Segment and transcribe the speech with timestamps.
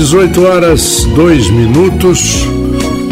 [0.00, 2.46] 18 horas 2 minutos.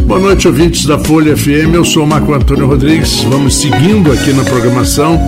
[0.07, 1.75] Boa noite, ouvintes da Folha FM.
[1.75, 3.23] Eu sou Marco Antônio Rodrigues.
[3.25, 5.21] Vamos seguindo aqui na programação.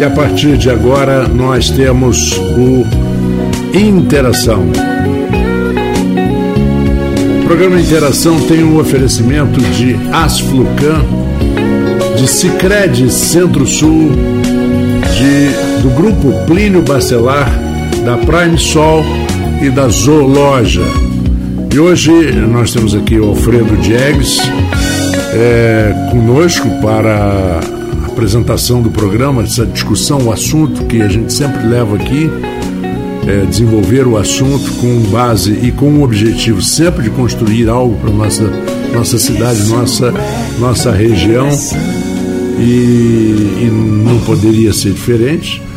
[0.00, 2.86] E a partir de agora nós temos o
[3.76, 4.64] Interação.
[7.42, 11.04] O programa Interação tem um oferecimento de Asflucan,
[12.16, 14.12] de Cicred Centro-Sul,
[15.18, 17.52] de, do Grupo Plínio Bacelar,
[18.06, 19.04] da Prime Sol
[19.60, 20.84] e da Zooloja.
[21.72, 24.38] E hoje nós temos aqui o Alfredo Diegues
[25.32, 31.66] é, conosco para a apresentação do programa, essa discussão, o assunto que a gente sempre
[31.66, 32.30] leva aqui,
[33.26, 38.10] é, desenvolver o assunto com base e com o objetivo sempre de construir algo para
[38.10, 38.50] nossa
[38.94, 40.14] nossa cidade, nossa
[40.58, 41.48] nossa região
[42.58, 45.67] e, e não poderia ser diferente.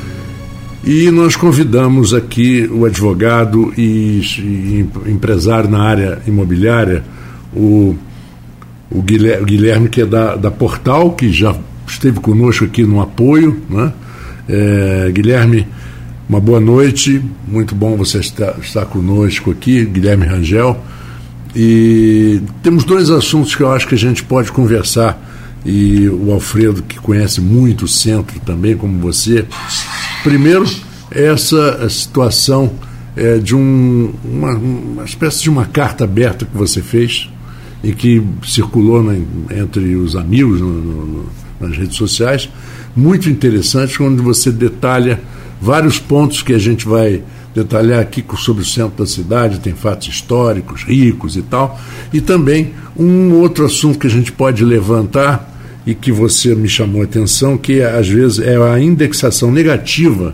[0.83, 7.03] E nós convidamos aqui o advogado e, e empresário na área imobiliária,
[7.53, 7.95] o,
[8.89, 11.55] o Guilherme, que é da, da Portal, que já
[11.87, 13.61] esteve conosco aqui no apoio.
[13.69, 13.93] Né?
[14.49, 15.67] É, Guilherme,
[16.27, 20.83] uma boa noite, muito bom você estar, estar conosco aqui, Guilherme Rangel.
[21.55, 25.29] E temos dois assuntos que eu acho que a gente pode conversar.
[25.63, 29.45] E o Alfredo, que conhece muito o centro também, como você,
[30.23, 30.65] Primeiro,
[31.09, 32.71] essa situação
[33.15, 37.29] é, de um, uma, uma, espécie de uma carta aberta que você fez
[37.83, 39.15] e que circulou na,
[39.55, 41.25] entre os amigos no, no,
[41.59, 42.49] nas redes sociais,
[42.95, 45.19] muito interessante, onde você detalha
[45.59, 50.07] vários pontos que a gente vai detalhar aqui sobre o centro da cidade, tem fatos
[50.07, 51.79] históricos, ricos e tal,
[52.13, 55.51] e também um outro assunto que a gente pode levantar
[55.85, 60.33] e que você me chamou a atenção, que às vezes é a indexação negativa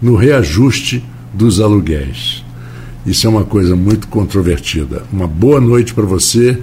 [0.00, 2.44] no reajuste dos aluguéis.
[3.06, 5.02] Isso é uma coisa muito controvertida.
[5.12, 6.58] Uma boa noite para você.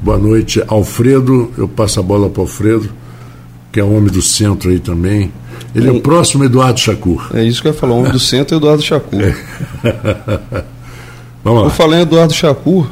[0.00, 1.50] Boa noite, Alfredo.
[1.56, 2.90] Eu passo a bola para o Alfredo,
[3.70, 5.30] que é o homem do centro aí também.
[5.74, 7.30] Ele é, é o próximo Eduardo Chacur.
[7.34, 9.20] É isso que eu ia falar, o homem do centro é Eduardo Chacur.
[9.22, 9.34] É.
[11.44, 11.66] Vamos lá.
[11.66, 12.88] Eu falei em Eduardo Chacur,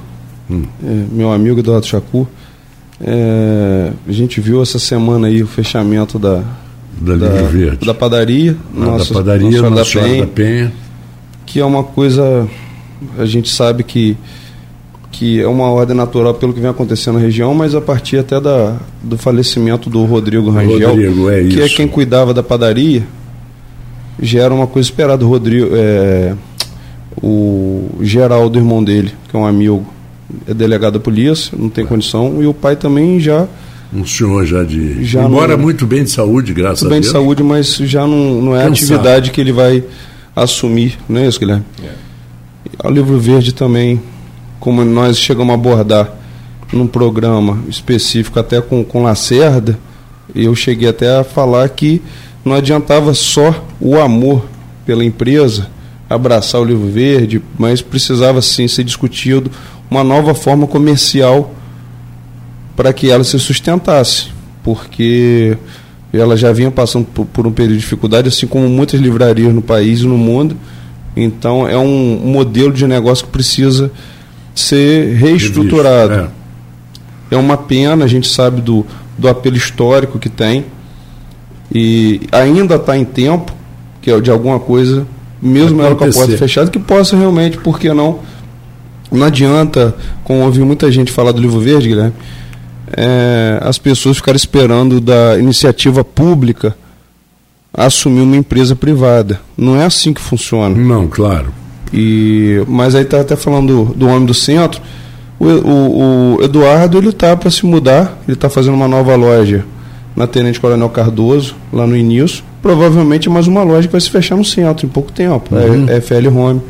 [0.51, 0.65] hum.
[0.83, 2.27] é, meu amigo Eduardo Chacur.
[3.03, 6.43] É, a gente viu essa semana aí o fechamento da,
[7.01, 7.29] da, da,
[7.87, 10.73] da padaria, ah, nossa, da padaria Nossa, Nossa da, Penha, da Penha,
[11.47, 12.47] que é uma coisa,
[13.19, 14.17] a gente sabe que,
[15.11, 18.39] que é uma ordem natural pelo que vem acontecendo na região, mas a partir até
[18.39, 23.03] da, do falecimento do Rodrigo Rangel, Rodrigo, é que é quem cuidava da padaria,
[24.21, 25.25] já era uma coisa esperada.
[25.25, 26.35] O Rodrigo, é,
[27.23, 29.87] o Geraldo, irmão dele, que é um amigo,
[30.47, 33.47] é delegado da polícia, não tem condição, e o pai também já.
[33.93, 35.05] Um senhor já de.
[35.05, 36.93] Já embora não, muito bem de saúde, graças a Deus.
[36.93, 39.83] bem de saúde, mas já não, não é a atividade que ele vai
[40.35, 41.65] assumir, não é isso, Guilherme?
[41.83, 42.89] É.
[42.89, 44.01] O livro verde também,
[44.59, 46.13] como nós chegamos a abordar
[46.73, 49.79] num programa específico até com, com Lacerda,
[50.35, 52.01] eu cheguei até a falar que
[52.45, 54.47] não adiantava só o amor
[54.87, 55.69] pela empresa,
[56.09, 59.51] abraçar o livro verde, mas precisava sim ser discutido
[59.91, 61.53] uma nova forma comercial
[62.77, 64.29] para que ela se sustentasse,
[64.63, 65.57] porque
[66.13, 70.01] ela já vinha passando por, um período de dificuldade, assim como muitas livrarias no país
[70.01, 70.57] e no mundo.
[71.17, 73.91] Então é um modelo de negócio que precisa
[74.55, 76.31] ser reestruturado.
[77.31, 77.35] É.
[77.35, 78.87] é uma pena, a gente sabe do,
[79.19, 80.65] do apelo histórico que tem
[81.73, 83.53] e ainda está em tempo
[84.01, 85.07] que é de alguma coisa,
[85.41, 88.21] mesmo ela com a porta fechada, que possa realmente, por que não,
[89.11, 89.95] não adianta,
[90.25, 92.15] como ouvi muita gente falar do livro verde, Guilherme,
[92.97, 96.77] é, as pessoas ficarem esperando da iniciativa pública
[97.73, 99.41] assumir uma empresa privada.
[99.57, 100.75] Não é assim que funciona.
[100.75, 101.53] Não, claro.
[101.93, 104.81] E, mas aí está até falando do, do homem do centro.
[105.39, 109.65] O, o, o Eduardo ele está para se mudar, ele está fazendo uma nova loja
[110.15, 112.45] na Tenente Coronel Cardoso, lá no início.
[112.61, 115.55] Provavelmente mais uma loja que vai se fechar no centro em pouco tempo.
[115.55, 115.89] Uhum.
[115.89, 116.61] É, é FL Home.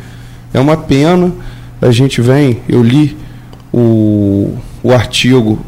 [0.55, 1.33] É uma pena
[1.81, 3.17] a gente vem, eu li
[3.73, 5.59] o, o artigo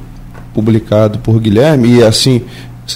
[0.53, 2.43] publicado por Guilherme e assim,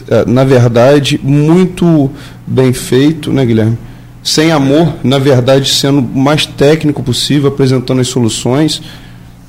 [0.08, 2.10] é, na verdade, muito
[2.46, 3.78] bem feito, né, Guilherme?
[4.22, 8.82] Sem amor, na verdade, sendo o mais técnico possível, apresentando as soluções.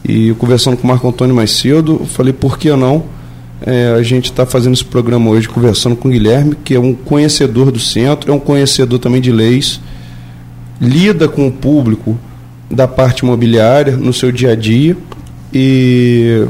[0.07, 3.03] E conversando com o Marco Antônio mais cedo, falei, por que não?
[3.65, 6.93] É, a gente está fazendo esse programa hoje conversando com o Guilherme, que é um
[6.93, 9.81] conhecedor do centro, é um conhecedor também de leis,
[10.79, 12.17] lida com o público
[12.69, 14.97] da parte imobiliária no seu dia a dia
[15.53, 16.45] e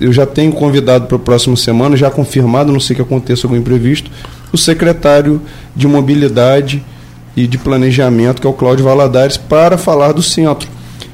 [0.00, 3.56] eu já tenho convidado para a próxima semana, já confirmado, não sei que aconteça algum
[3.56, 4.10] imprevisto,
[4.52, 5.40] o secretário
[5.74, 6.82] de Mobilidade
[7.36, 10.68] e de Planejamento, que é o Cláudio Valadares, para falar do centro.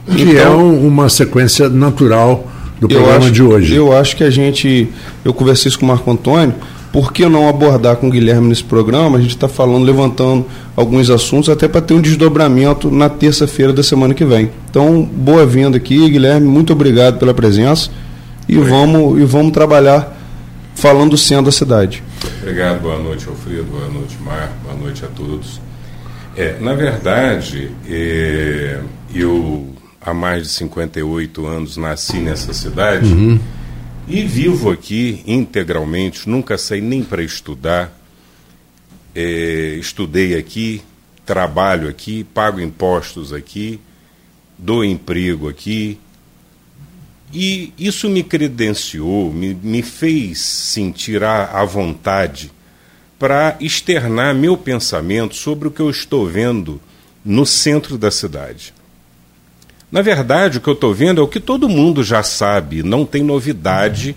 [0.06, 2.50] Que é então, é um, uma sequência natural
[2.80, 3.74] do programa acho, de hoje.
[3.74, 4.88] Eu acho que a gente.
[5.24, 6.54] Eu conversei isso com o Marco Antônio.
[6.92, 9.18] Por que não abordar com o Guilherme nesse programa?
[9.18, 10.44] A gente está falando, levantando
[10.74, 14.50] alguns assuntos, até para ter um desdobramento na terça-feira da semana que vem.
[14.68, 16.46] Então, boa-vinda aqui, Guilherme.
[16.48, 17.90] Muito obrigado pela presença.
[18.48, 20.16] E vamos, e vamos trabalhar
[20.74, 22.02] falando do centro da cidade.
[22.42, 25.60] Obrigado, boa noite, Alfredo, boa noite, Marco, boa noite a todos.
[26.36, 28.80] É, na verdade, é,
[29.14, 29.68] eu
[30.00, 33.38] há mais de 58 anos nasci nessa cidade uhum.
[34.08, 37.96] E vivo aqui integralmente, nunca saí nem para estudar.
[39.14, 40.82] É, estudei aqui,
[41.26, 43.80] trabalho aqui, pago impostos aqui,
[44.58, 45.98] dou emprego aqui.
[47.32, 52.50] E isso me credenciou, me, me fez sentir a, a vontade
[53.18, 56.80] para externar meu pensamento sobre o que eu estou vendo
[57.24, 58.72] no centro da cidade.
[59.90, 63.04] Na verdade, o que eu estou vendo é o que todo mundo já sabe, não
[63.04, 64.14] tem novidade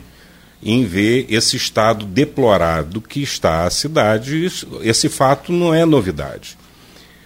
[0.62, 4.48] em ver esse estado deplorado que está a cidade.
[4.81, 6.58] esse fato não é novidade.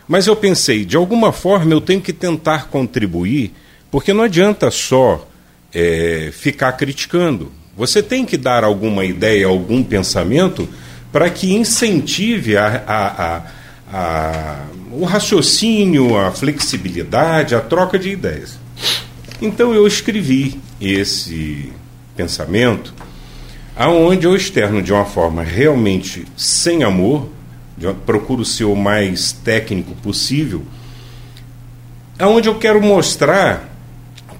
[0.07, 3.53] Mas eu pensei, de alguma forma eu tenho que tentar contribuir,
[3.91, 5.27] porque não adianta só
[5.73, 7.51] é, ficar criticando.
[7.75, 10.67] Você tem que dar alguma ideia, algum pensamento
[11.11, 13.41] para que incentive a, a, a,
[13.91, 18.57] a, o raciocínio, a flexibilidade, a troca de ideias.
[19.41, 21.71] Então eu escrevi esse
[22.15, 22.93] pensamento,
[23.75, 27.29] aonde eu externo de uma forma realmente sem amor,
[28.05, 30.63] procuro ser o mais técnico possível,
[32.17, 33.69] aonde eu quero mostrar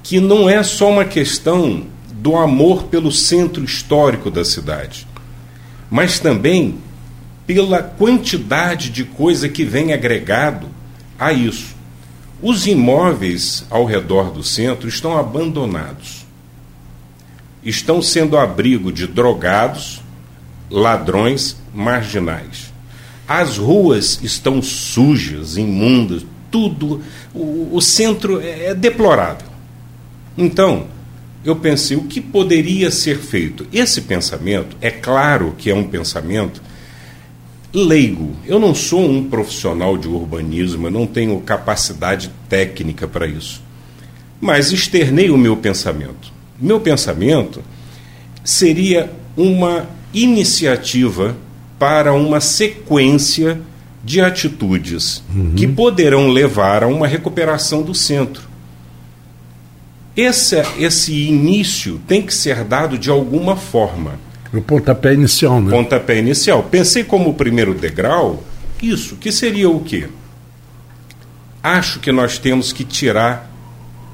[0.01, 5.07] que não é só uma questão do amor pelo centro histórico da cidade
[5.89, 6.75] mas também
[7.47, 10.67] pela quantidade de coisa que vem agregado
[11.17, 11.77] a isso.
[12.41, 16.25] Os imóveis ao redor do centro estão abandonados.
[17.63, 20.01] Estão sendo abrigo de drogados,
[20.69, 22.71] ladrões, marginais.
[23.27, 27.01] As ruas estão sujas, imundas, tudo.
[27.33, 29.47] O, o centro é, é deplorável.
[30.37, 30.87] Então,
[31.43, 33.65] eu pensei o que poderia ser feito.
[33.71, 36.61] Esse pensamento, é claro que é um pensamento
[37.85, 38.35] leigo.
[38.45, 43.61] Eu não sou um profissional de urbanismo, eu não tenho capacidade técnica para isso.
[44.41, 46.31] Mas externei o meu pensamento.
[46.59, 47.63] Meu pensamento
[48.43, 51.35] seria uma iniciativa
[51.77, 53.59] para uma sequência
[54.03, 55.53] de atitudes uhum.
[55.55, 58.47] que poderão levar a uma recuperação do centro.
[60.15, 64.19] Esse, esse início tem que ser dado de alguma forma.
[64.53, 65.71] O pontapé inicial, né?
[65.71, 66.63] Pontapé inicial.
[66.63, 68.43] Pensei como primeiro degrau,
[68.81, 70.07] isso, que seria o quê?
[71.61, 73.51] Acho que nós temos que tirar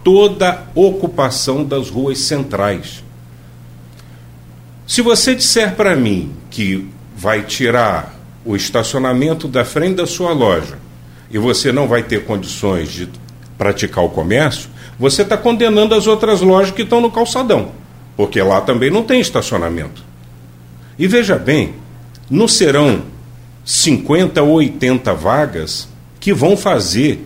[0.03, 3.03] toda a ocupação das ruas centrais.
[4.87, 8.13] Se você disser para mim que vai tirar
[8.45, 10.77] o estacionamento da frente da sua loja
[11.31, 13.09] e você não vai ter condições de
[13.57, 14.69] praticar o comércio,
[14.99, 17.71] você está condenando as outras lojas que estão no calçadão,
[18.17, 20.03] porque lá também não tem estacionamento.
[20.97, 21.73] E veja bem,
[22.29, 23.03] não serão
[23.65, 25.87] 50 ou 80 vagas
[26.19, 27.25] que vão fazer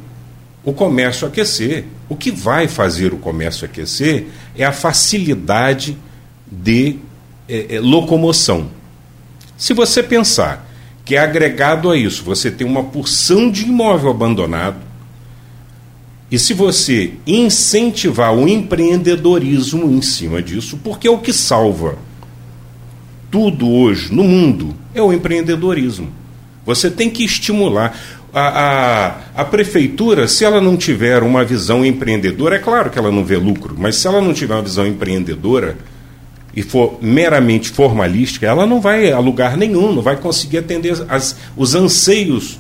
[0.63, 1.85] o comércio aquecer.
[2.09, 5.97] O que vai fazer o comércio aquecer é a facilidade
[6.49, 6.97] de
[7.47, 8.69] é, é, locomoção.
[9.57, 10.65] Se você pensar
[11.03, 14.87] que é agregado a isso, você tem uma porção de imóvel abandonado,
[16.29, 21.97] e se você incentivar o empreendedorismo em cima disso, porque é o que salva
[23.29, 26.09] tudo hoje no mundo é o empreendedorismo.
[26.65, 27.97] Você tem que estimular.
[28.33, 33.09] A, a, a, prefeitura, se ela não tiver uma visão empreendedora, é claro que ela
[33.09, 35.77] não vê lucro, mas se ela não tiver uma visão empreendedora
[36.53, 41.37] e for meramente formalística, ela não vai a lugar nenhum, não vai conseguir atender as,
[41.55, 42.59] os anseios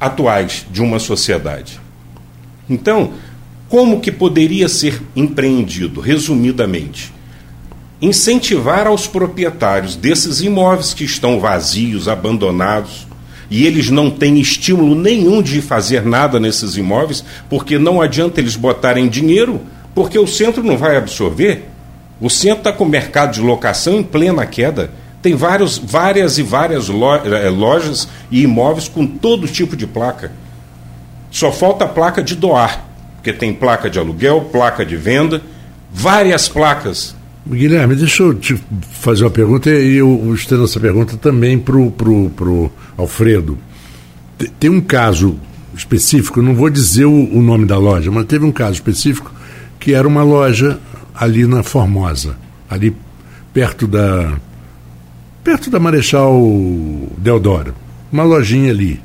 [0.00, 1.78] atuais de uma sociedade.
[2.68, 3.12] Então,
[3.68, 7.12] como que poderia ser empreendido, resumidamente?
[8.00, 13.06] Incentivar aos proprietários desses imóveis que estão vazios, abandonados,
[13.50, 18.54] e eles não têm estímulo nenhum de fazer nada nesses imóveis, porque não adianta eles
[18.54, 19.62] botarem dinheiro,
[19.94, 21.70] porque o centro não vai absorver.
[22.20, 24.90] O centro está com o mercado de locação em plena queda.
[25.22, 30.32] Tem vários, várias e várias eh, lojas e imóveis com todo tipo de placa.
[31.30, 32.84] Só falta a placa de doar,
[33.16, 35.42] porque tem placa de aluguel, placa de venda,
[35.90, 37.15] várias placas.
[37.54, 38.60] Guilherme, deixa eu te
[39.00, 43.56] fazer uma pergunta e eu estendo essa pergunta também para o pro, pro Alfredo.
[44.58, 45.38] Tem um caso
[45.72, 49.32] específico, não vou dizer o, o, nome da loja, mas teve um caso específico
[49.78, 50.80] que era uma loja
[51.14, 52.36] ali na Formosa,
[52.68, 52.96] ali
[53.52, 54.36] perto da
[55.44, 56.36] perto da Marechal
[57.16, 57.74] Deodoro,
[58.10, 59.00] uma lojinha ali,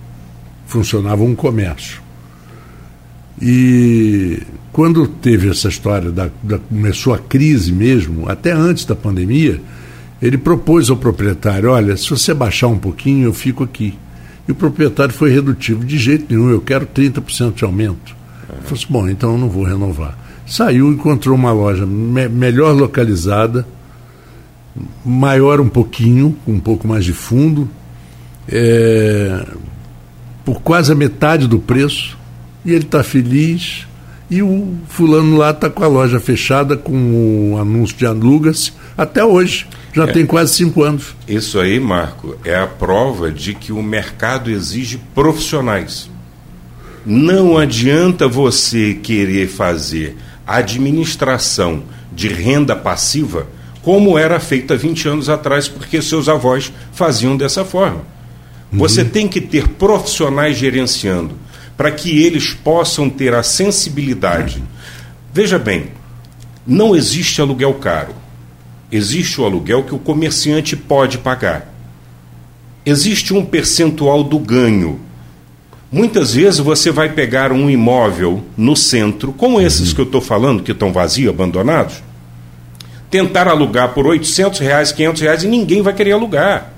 [0.65, 2.01] funcionava um comércio.
[3.39, 9.61] E quando teve essa história da, da começou a crise mesmo, até antes da pandemia,
[10.21, 13.97] ele propôs ao proprietário, olha, se você baixar um pouquinho, eu fico aqui.
[14.47, 18.15] E o proprietário foi redutivo, de jeito nenhum, eu quero 30% de aumento.
[18.49, 20.17] Ele falou assim, bom, então eu não vou renovar.
[20.45, 23.65] Saiu, encontrou uma loja me melhor localizada,
[25.03, 27.69] maior um pouquinho, um pouco mais de fundo,
[28.47, 29.45] é,
[30.45, 32.17] por quase a metade do preço,
[32.65, 33.87] e ele está feliz.
[34.31, 39.25] E o fulano lá está com a loja fechada, com o anúncio de alugas até
[39.25, 39.67] hoje.
[39.93, 41.13] Já é, tem quase cinco anos.
[41.27, 46.09] Isso aí, Marco, é a prova de que o mercado exige profissionais.
[47.05, 50.15] Não adianta você querer fazer
[50.47, 51.83] administração
[52.13, 53.47] de renda passiva
[53.81, 58.01] como era feita 20 anos atrás, porque seus avós faziam dessa forma.
[58.71, 58.79] Uhum.
[58.79, 61.35] Você tem que ter profissionais gerenciando
[61.81, 64.61] para que eles possam ter a sensibilidade.
[65.33, 65.88] Veja bem,
[66.65, 68.13] não existe aluguel caro.
[68.91, 71.73] Existe o aluguel que o comerciante pode pagar.
[72.85, 75.00] Existe um percentual do ganho
[75.91, 79.95] Muitas vezes você vai pegar um imóvel no centro, como esses uhum.
[79.95, 81.95] que eu estou falando, que estão vazios, abandonados,
[83.09, 86.71] tentar alugar por 800 reais, 500 reais e ninguém vai querer alugar.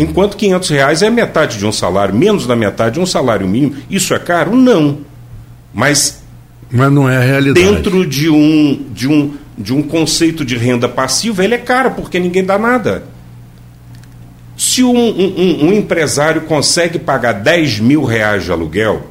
[0.00, 3.76] Enquanto 500 reais é metade de um salário, menos da metade de um salário mínimo.
[3.90, 4.56] Isso é caro?
[4.56, 5.00] Não.
[5.74, 6.22] Mas,
[6.70, 7.66] Mas não é a realidade.
[7.66, 12.18] Dentro de um, de, um, de um conceito de renda passiva, ele é caro, porque
[12.18, 13.04] ninguém dá nada.
[14.56, 19.06] Se um, um, um, empresário consegue pagar 10 mil reais de aluguel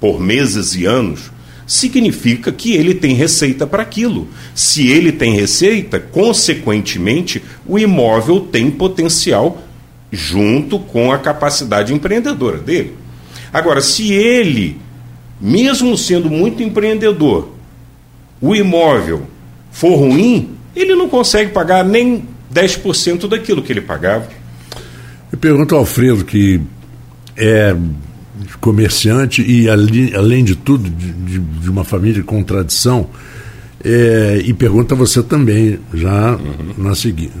[0.00, 1.30] por meses e anos,
[1.68, 4.26] significa que ele tem receita para aquilo.
[4.56, 9.69] Se ele tem receita, consequentemente, o imóvel tem potencial
[10.10, 12.94] junto com a capacidade empreendedora dele.
[13.52, 14.78] Agora, se ele,
[15.40, 17.50] mesmo sendo muito empreendedor,
[18.40, 19.26] o imóvel
[19.70, 24.28] for ruim, ele não consegue pagar nem 10% daquilo que ele pagava.
[25.30, 26.60] Eu pergunto ao Alfredo, que
[27.36, 27.76] é
[28.60, 33.08] comerciante e, ali, além de tudo, de, de, uma família com tradição,
[33.82, 36.74] é, e pergunta a você também, já uhum.
[36.76, 37.32] na seguinte.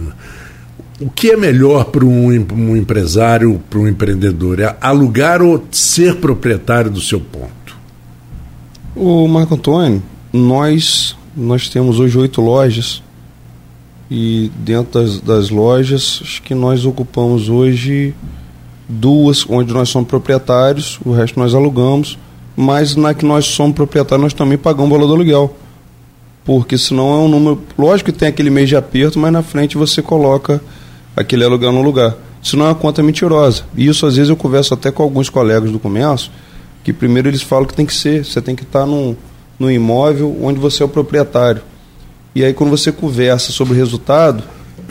[1.00, 4.60] O que é melhor para um, um empresário, para um empreendedor?
[4.60, 7.50] É alugar ou ser proprietário do seu ponto?
[8.94, 13.02] O Marco Antônio, nós, nós temos hoje oito lojas
[14.10, 18.14] e dentro das, das lojas, acho que nós ocupamos hoje
[18.86, 22.18] duas onde nós somos proprietários, o resto nós alugamos,
[22.54, 25.56] mas na que nós somos proprietários nós também pagamos o valor do aluguel.
[26.44, 27.62] Porque senão é um número.
[27.78, 30.60] Lógico que tem aquele mês de aperto, mas na frente você coloca
[31.16, 32.16] aquele aluguel no lugar.
[32.42, 33.64] Senão é uma conta mentirosa.
[33.76, 36.30] E isso às vezes eu converso até com alguns colegas do comércio,
[36.82, 39.14] que primeiro eles falam que tem que ser, você tem que estar num,
[39.58, 41.62] num imóvel onde você é o proprietário.
[42.34, 44.42] E aí quando você conversa sobre o resultado,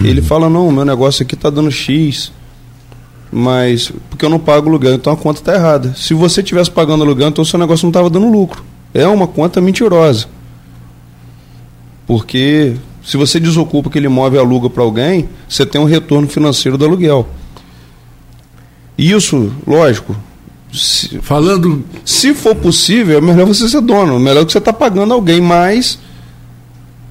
[0.01, 2.31] ele fala, não, meu negócio aqui está dando X,
[3.31, 5.93] mas porque eu não pago aluguel, então a conta está errada.
[5.95, 8.63] Se você tivesse pagando aluguel, então o seu negócio não estava dando lucro.
[8.93, 10.27] É uma conta mentirosa.
[12.07, 12.75] Porque
[13.09, 16.85] se você desocupa aquele imóvel e aluga para alguém, você tem um retorno financeiro do
[16.85, 17.27] aluguel.
[18.97, 20.15] Isso, lógico.
[20.71, 21.83] Se, Falando.
[22.05, 24.19] Se for possível, é melhor você ser dono.
[24.19, 25.97] Melhor que você está pagando alguém mais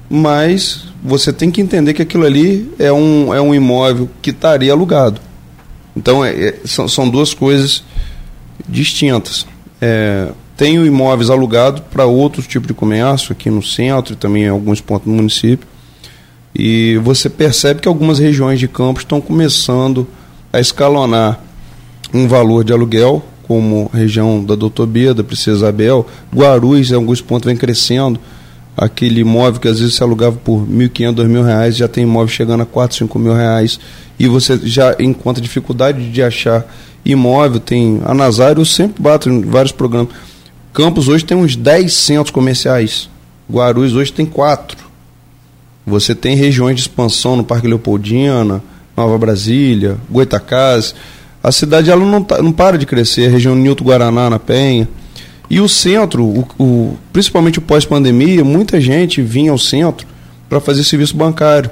[0.09, 4.71] mas você tem que entender que aquilo ali é um, é um imóvel que estaria
[4.71, 5.21] alugado.
[5.95, 7.83] Então, é, é, são, são duas coisas
[8.67, 9.45] distintas.
[9.79, 14.49] É, tenho imóveis alugados para outros tipos de comércio, aqui no centro e também em
[14.49, 15.67] alguns pontos do município.
[16.53, 20.07] E você percebe que algumas regiões de campos estão começando
[20.51, 21.39] a escalonar
[22.13, 26.95] um valor de aluguel, como a região da Doutor Bia, da Princesa Isabel, Guarulhos, em
[26.95, 28.19] alguns pontos, vem crescendo.
[28.77, 32.29] Aquele imóvel que às vezes se alugava por R$ 1.500, R$ reais, já tem imóvel
[32.29, 33.79] chegando a R$ 4, 5 mil reais,
[34.17, 36.65] e você já encontra dificuldade de achar
[37.03, 40.13] imóvel, tem a Nazário, eu sempre bato em vários programas.
[40.71, 43.09] Campos hoje tem uns 10 centros comerciais,
[43.51, 44.88] Guarulhos hoje tem quatro.
[45.89, 48.63] Você tem regiões de expansão no Parque Leopoldina,
[48.95, 50.95] Nova Brasília, Goitacazes.
[51.43, 54.87] A cidade ela não, tá, não para de crescer, a região Nilton Guaraná, na Penha.
[55.49, 60.05] E o centro, o, o principalmente o pós-pandemia, muita gente vinha ao centro
[60.47, 61.71] para fazer serviço bancário.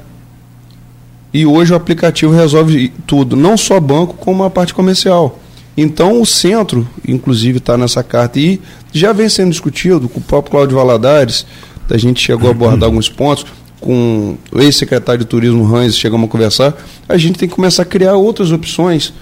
[1.33, 5.39] E hoje o aplicativo resolve tudo, não só banco, como a parte comercial.
[5.77, 8.59] Então o centro, inclusive, está nessa carta e
[8.91, 11.45] já vem sendo discutido com o próprio Cláudio Valadares,
[11.89, 13.45] a gente chegou a abordar alguns pontos,
[13.79, 16.75] com o ex-secretário de turismo Hans, chegamos a conversar,
[17.07, 19.13] a gente tem que começar a criar outras opções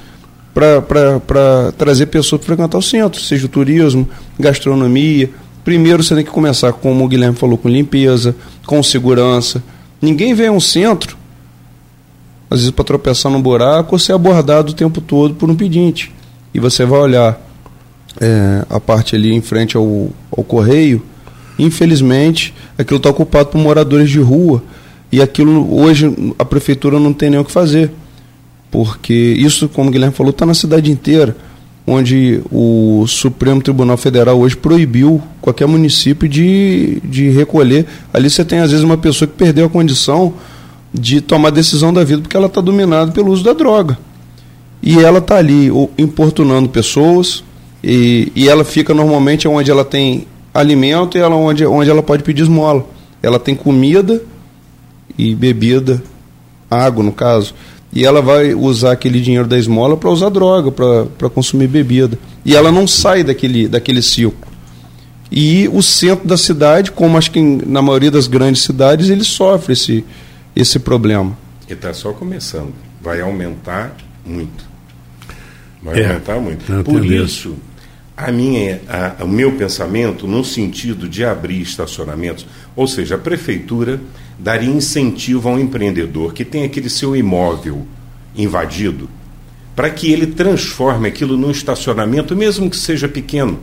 [0.54, 4.08] para trazer pessoas para frequentar o centro, seja o turismo,
[4.40, 5.30] gastronomia.
[5.66, 8.36] Primeiro você tem que começar, como o Guilherme falou, com limpeza,
[8.66, 9.62] com segurança.
[10.02, 11.18] Ninguém vem a um centro,
[12.50, 16.14] às vezes para tropeçar no buraco, ou ser abordado o tempo todo por um pedinte.
[16.54, 17.42] E você vai olhar
[18.22, 21.04] é, a parte ali em frente ao, ao correio,
[21.58, 24.64] infelizmente, aquilo está ocupado por moradores de rua.
[25.12, 27.92] E aquilo hoje a prefeitura não tem nem o que fazer
[28.76, 31.34] porque isso, como o Guilherme falou, está na cidade inteira,
[31.88, 37.86] onde o Supremo Tribunal Federal hoje proibiu qualquer município de, de recolher.
[38.14, 40.34] Ali você tem, às vezes, uma pessoa que perdeu a condição
[40.94, 43.98] de tomar decisão da vida porque ela está dominada pelo uso da droga.
[44.84, 47.46] E ela está ali importunando pessoas,
[47.82, 52.24] e, e ela fica normalmente onde ela tem alimento e ela, onde, onde ela pode
[52.24, 52.86] pedir esmola.
[53.22, 54.24] Ela tem comida
[55.18, 56.02] e bebida,
[56.70, 57.54] água no caso
[57.96, 62.20] e ela vai usar aquele dinheiro da esmola para usar droga, para consumir bebida.
[62.44, 64.36] E ela não sai daquele, daquele ciclo.
[65.32, 69.72] E o centro da cidade, como acho que na maioria das grandes cidades, ele sofre
[69.72, 70.04] esse,
[70.54, 71.38] esse problema.
[71.70, 72.74] E está só começando.
[73.02, 73.96] Vai aumentar
[74.26, 74.66] muito.
[75.82, 76.84] Vai é, aumentar muito.
[76.84, 77.56] Por isso,
[78.18, 82.46] a minha, a, o meu pensamento, no sentido de abrir estacionamentos,
[82.76, 84.00] ou seja, a prefeitura
[84.40, 87.86] daria incentivo ao empreendedor que tem aquele seu imóvel
[88.36, 89.10] invadido,
[89.76, 93.60] para que ele transforme aquilo num estacionamento, mesmo que seja pequeno,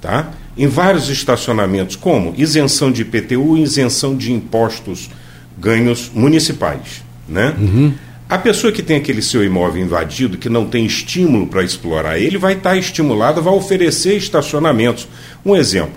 [0.00, 0.32] tá?
[0.56, 5.10] Em vários estacionamentos, como isenção de IPTU, isenção de impostos,
[5.58, 7.54] ganhos municipais, né?
[7.58, 7.94] Uhum.
[8.28, 12.36] A pessoa que tem aquele seu imóvel invadido, que não tem estímulo para explorar ele,
[12.36, 15.06] vai estar tá estimulada, vai oferecer estacionamentos.
[15.44, 15.94] Um exemplo,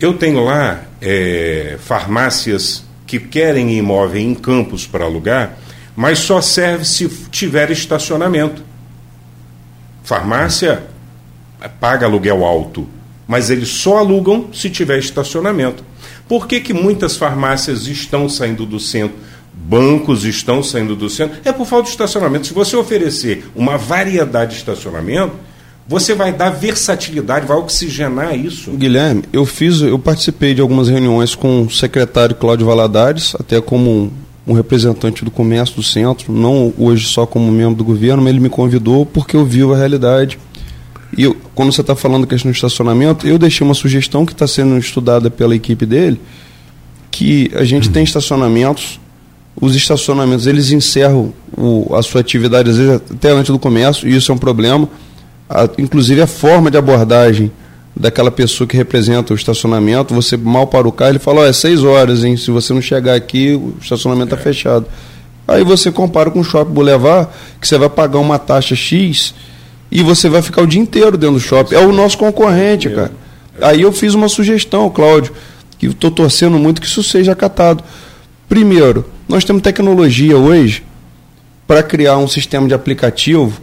[0.00, 5.58] eu tenho lá é, farmácias que querem imóvel em campos para alugar,
[5.94, 8.62] mas só serve se tiver estacionamento.
[10.02, 10.84] Farmácia
[11.78, 12.88] paga aluguel alto,
[13.28, 15.84] mas eles só alugam se tiver estacionamento.
[16.26, 19.18] Por que, que muitas farmácias estão saindo do centro?
[19.52, 21.38] Bancos estão saindo do centro?
[21.44, 22.46] É por falta de estacionamento.
[22.46, 25.32] Se você oferecer uma variedade de estacionamento,
[25.90, 28.70] você vai dar versatilidade, vai oxigenar isso.
[28.70, 33.90] Guilherme, eu fiz, eu participei de algumas reuniões com o secretário Cláudio Valadares, até como
[33.90, 34.10] um,
[34.46, 38.40] um representante do comércio do centro, não hoje só como membro do governo, mas ele
[38.40, 40.38] me convidou porque eu vi a realidade.
[41.16, 44.32] E eu, quando você está falando da questão do estacionamento, eu deixei uma sugestão que
[44.32, 46.20] está sendo estudada pela equipe dele,
[47.10, 49.00] que a gente tem estacionamentos,
[49.60, 54.16] os estacionamentos eles encerram o, a sua atividade às vezes até antes do comércio, e
[54.16, 54.88] isso é um problema
[55.50, 57.50] a, inclusive a forma de abordagem
[57.94, 61.52] daquela pessoa que representa o estacionamento, você mal para o carro, ele fala, oh, é
[61.52, 62.36] seis horas, hein?
[62.36, 64.52] Se você não chegar aqui, o estacionamento está é.
[64.52, 64.86] fechado.
[65.48, 67.28] Aí você compara com o shopping Boulevard,
[67.60, 69.34] que você vai pagar uma taxa X
[69.90, 71.74] e você vai ficar o dia inteiro dentro do shopping.
[71.74, 73.12] É o nosso concorrente, cara.
[73.60, 75.32] Aí eu fiz uma sugestão, Cláudio,
[75.76, 77.82] que estou torcendo muito que isso seja acatado.
[78.50, 80.82] Primeiro, nós temos tecnologia hoje
[81.68, 83.60] para criar um sistema de aplicativo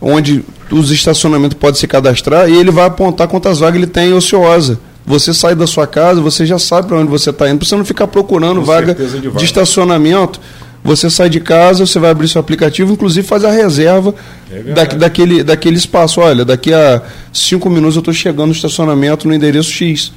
[0.00, 4.80] onde os estacionamentos podem se cadastrar e ele vai apontar quantas vagas ele tem ociosa.
[5.04, 7.76] Você sai da sua casa, você já sabe para onde você está indo, para você
[7.76, 10.40] não ficar procurando vaga de, vaga de, estacionamento.
[10.82, 14.14] Você sai de casa, você vai abrir seu aplicativo, inclusive faz a reserva
[14.50, 16.22] é da, daquele, daquele espaço.
[16.22, 20.10] Olha, daqui a cinco minutos eu estou chegando no estacionamento no endereço X.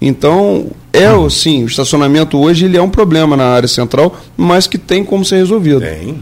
[0.00, 4.78] Então, é sim, o estacionamento hoje ele é um problema na área central, mas que
[4.78, 5.80] tem como ser resolvido.
[5.80, 6.20] Tem,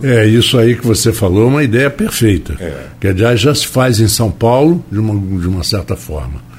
[0.00, 0.10] tem.
[0.10, 2.56] É, isso aí que você falou é uma ideia perfeita.
[2.60, 2.86] É.
[3.00, 6.50] Que, aliás, já se faz em São Paulo de uma, de uma certa forma.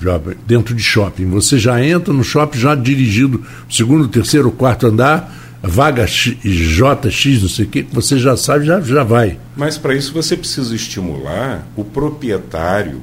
[0.00, 1.26] Já, dentro de shopping.
[1.30, 7.48] Você já entra no shopping já dirigido, segundo, terceiro, quarto andar, vaga X, JX, não
[7.48, 9.38] sei o que, você já sabe, já, já vai.
[9.56, 13.00] Mas para isso você precisa estimular o proprietário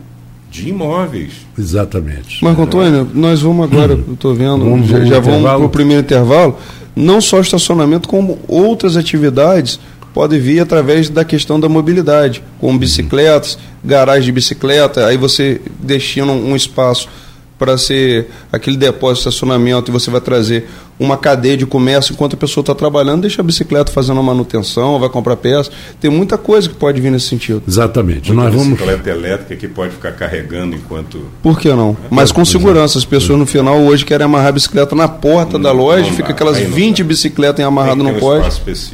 [0.56, 1.34] de imóveis.
[1.58, 2.44] Exatamente.
[2.44, 6.02] Marco Antônio, nós vamos agora, eu estou vendo, vamos, já, já vamos para o primeiro
[6.02, 6.58] intervalo.
[6.96, 9.80] Não só estacionamento, como outras atividades
[10.14, 16.32] podem vir através da questão da mobilidade, como bicicletas, garagem de bicicleta, aí você destina
[16.32, 17.10] um espaço
[17.58, 20.68] para ser aquele depósito de estacionamento e você vai trazer
[21.00, 25.00] uma cadeia de comércio enquanto a pessoa está trabalhando, deixa a bicicleta fazendo a manutenção,
[25.00, 25.70] vai comprar peça.
[26.00, 27.62] Tem muita coisa que pode vir nesse sentido.
[27.68, 28.32] Exatamente.
[28.32, 28.80] Muita Nós vamos...
[28.80, 31.26] bicicleta elétrica que pode ficar carregando enquanto.
[31.42, 31.98] Por que não?
[32.04, 32.08] É.
[32.10, 32.98] Mas com segurança.
[32.98, 36.32] As pessoas no final hoje querem amarrar a bicicleta na porta não, da loja, fica
[36.32, 38.46] aquelas 20 bicicletas amarradas, não, não pode.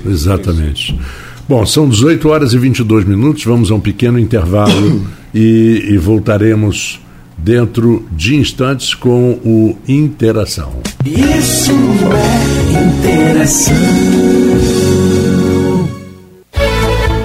[0.06, 1.00] Exatamente.
[1.48, 7.00] Bom, são 18 horas e 22 minutos, vamos a um pequeno intervalo e, e voltaremos
[7.44, 10.74] dentro de instantes com o Interação.
[11.04, 11.72] Isso
[12.14, 13.76] é interação.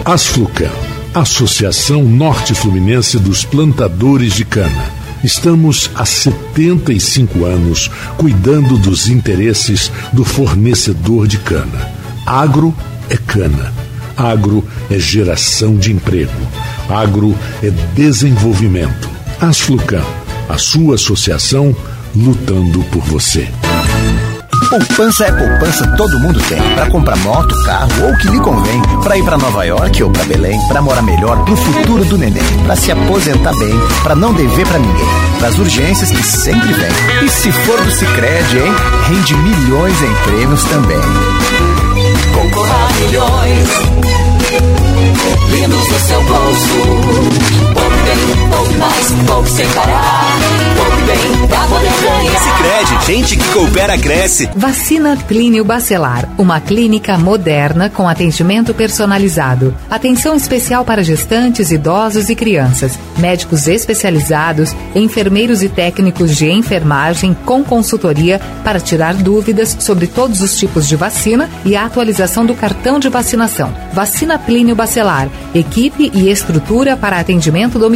[0.05, 0.71] Asflucan,
[1.15, 4.91] Associação Norte Fluminense dos Plantadores de Cana.
[5.23, 11.91] Estamos há 75 anos cuidando dos interesses do fornecedor de cana.
[12.25, 12.75] Agro
[13.11, 13.73] é cana.
[14.17, 16.33] Agro é geração de emprego.
[16.89, 19.16] Agro é desenvolvimento.
[19.41, 20.03] Asflucan,
[20.49, 21.77] a sua associação
[22.15, 23.49] lutando por você.
[24.71, 26.61] Poupança é poupança, todo mundo tem.
[26.75, 28.83] Para comprar moto, carro ou o que lhe convém.
[29.03, 30.59] Para ir para Nova York ou para Belém.
[30.69, 32.43] Para morar melhor pro futuro do neném.
[32.65, 33.79] Para se aposentar bem.
[34.03, 35.07] Para não dever para ninguém.
[35.39, 36.91] Para as urgências que sempre vem.
[37.23, 38.75] E se for do Cicred, hein?
[39.09, 41.01] Rende milhões em prêmios também.
[42.35, 43.69] Concorra milhões
[45.51, 47.96] lindos no seu bolso.
[48.07, 50.39] Bem, poupe mais, poupe sem parar.
[50.77, 52.41] Poupe bem, pra poder ganhar.
[52.41, 54.49] Sicredi, gente que coopera cresce.
[54.55, 59.75] Vacina Clínio Bacelar, uma clínica moderna com atendimento personalizado.
[59.91, 62.97] Atenção especial para gestantes, idosos e crianças.
[63.19, 70.57] Médicos especializados, enfermeiros e técnicos de enfermagem com consultoria para tirar dúvidas sobre todos os
[70.57, 73.75] tipos de vacina e a atualização do cartão de vacinação.
[73.93, 77.96] Vacina Plínio Bacelar, equipe e estrutura para atendimento domiciliar,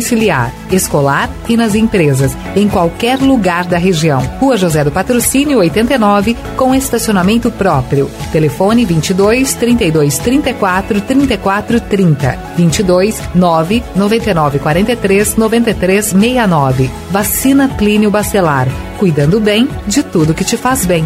[0.71, 4.21] escolar e nas empresas, em qualquer lugar da região.
[4.39, 8.11] Rua José do Patrocínio 89, com estacionamento próprio.
[8.33, 12.39] Telefone 22 32 34 34 30.
[12.57, 16.91] 22 9 99 43 93 69.
[17.11, 18.69] Vacina Plínio Bacelar.
[18.99, 21.05] Cuidando bem de tudo que te faz bem.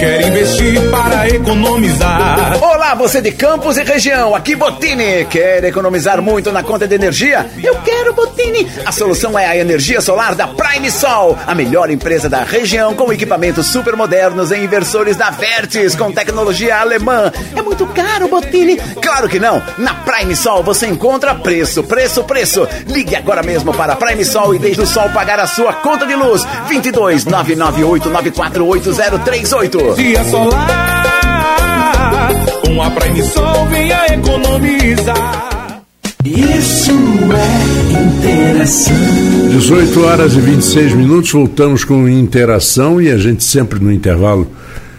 [0.00, 2.58] Quer investir para economizar.
[2.62, 5.26] Olá, você de Campos e região, aqui Botini.
[5.26, 7.46] Quer economizar muito na conta de energia?
[7.62, 8.66] Eu quero Botini.
[8.86, 13.12] A solução é a energia solar da Prime Sol, a melhor empresa da região com
[13.12, 17.30] equipamentos super modernos e inversores da Vertis com tecnologia alemã.
[17.54, 18.78] É muito caro, Botini?
[19.02, 19.62] Claro que não.
[19.76, 22.66] Na Prime Sol você encontra preço, preço, preço.
[22.86, 26.14] Ligue agora mesmo para Prime Sol e deixe o sol pagar a sua conta de
[26.14, 26.42] luz.
[26.68, 31.00] 22 998 948038 dia solar.
[32.64, 35.82] Com a Prime Sol venha economizar.
[36.24, 36.92] Isso
[37.32, 38.94] é interação.
[39.50, 44.50] 18 horas e 26 minutos, voltamos com interação e a gente sempre no intervalo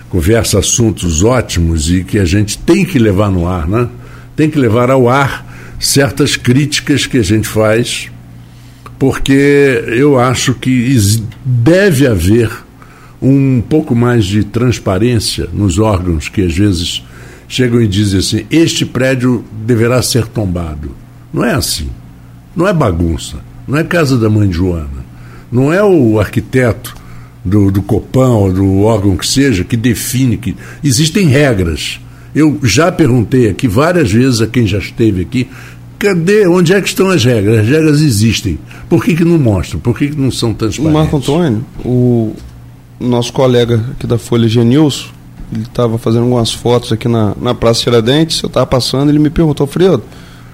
[0.09, 3.87] conversa assuntos ótimos e que a gente tem que levar no ar, né?
[4.35, 5.45] Tem que levar ao ar
[5.79, 8.09] certas críticas que a gente faz,
[8.99, 10.99] porque eu acho que
[11.45, 12.51] deve haver
[13.21, 17.03] um pouco mais de transparência nos órgãos que às vezes
[17.47, 20.91] chegam e dizem assim: este prédio deverá ser tombado.
[21.33, 21.89] Não é assim.
[22.55, 23.37] Não é bagunça.
[23.67, 25.05] Não é casa da mãe Joana.
[25.51, 26.95] Não é o arquiteto
[27.43, 30.55] do, do ou do órgão que seja que define que.
[30.83, 31.99] Existem regras.
[32.33, 35.47] Eu já perguntei aqui várias vezes a quem já esteve aqui.
[35.99, 36.47] Cadê?
[36.47, 37.59] Onde é que estão as regras?
[37.59, 38.57] As regras existem.
[38.89, 39.79] Por que, que não mostram?
[39.79, 40.93] Por que, que não são transparentes?
[40.93, 42.33] Marco Antônio, o,
[43.01, 45.09] nosso colega aqui da Folha Genilson,
[45.51, 49.29] ele estava fazendo algumas fotos aqui na, na Praça Tiradentes, eu estava passando, ele me
[49.29, 50.01] perguntou, Fredo,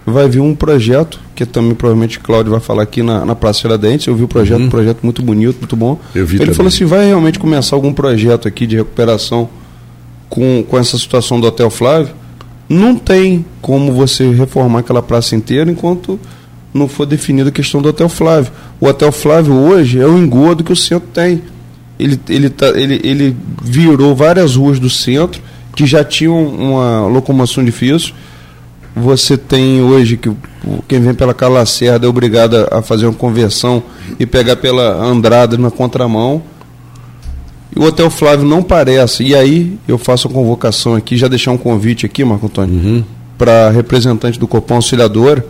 [0.05, 4.07] vai vir um projeto, que também provavelmente Cláudio vai falar aqui na, na Praça Tiradentes,
[4.07, 4.67] eu vi o projeto, uhum.
[4.67, 5.99] um projeto muito bonito, muito bom.
[6.15, 6.55] Eu vi ele também.
[6.55, 9.49] falou assim, vai realmente começar algum projeto aqui de recuperação
[10.29, 12.15] com, com essa situação do Hotel Flávio?
[12.67, 16.19] Não tem como você reformar aquela praça inteira enquanto
[16.73, 18.51] não for definida a questão do Hotel Flávio.
[18.79, 21.41] O Hotel Flávio hoje é o engodo que o centro tem
[21.99, 25.41] ele, ele, tá, ele, ele virou várias ruas do centro
[25.75, 28.13] que já tinham uma locomoção difícil.
[28.95, 30.31] Você tem hoje que
[30.87, 33.83] quem vem pela Calacerda é obrigado a fazer uma conversão
[34.19, 36.41] e pegar pela Andrada na contramão.
[37.75, 39.23] E o Hotel Flávio não parece.
[39.23, 43.03] E aí eu faço a convocação aqui, já deixar um convite aqui, Marco Antônio, uhum.
[43.37, 45.43] para representante do Copan Auxiliador.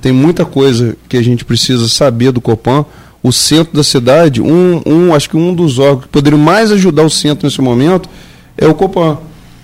[0.00, 2.84] Tem muita coisa que a gente precisa saber do Copan
[3.22, 7.02] o centro da cidade, um, um, acho que um dos órgãos que poderiam mais ajudar
[7.02, 8.08] o centro nesse momento
[8.56, 9.18] é o Copan,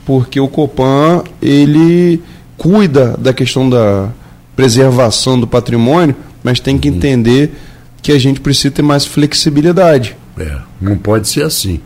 [0.04, 2.20] porque o Copan ele
[2.56, 4.10] cuida da questão da
[4.56, 6.96] preservação do patrimônio, mas tem que uhum.
[6.96, 7.54] entender
[8.02, 10.16] que a gente precisa ter mais flexibilidade.
[10.38, 11.80] É, não pode ser assim.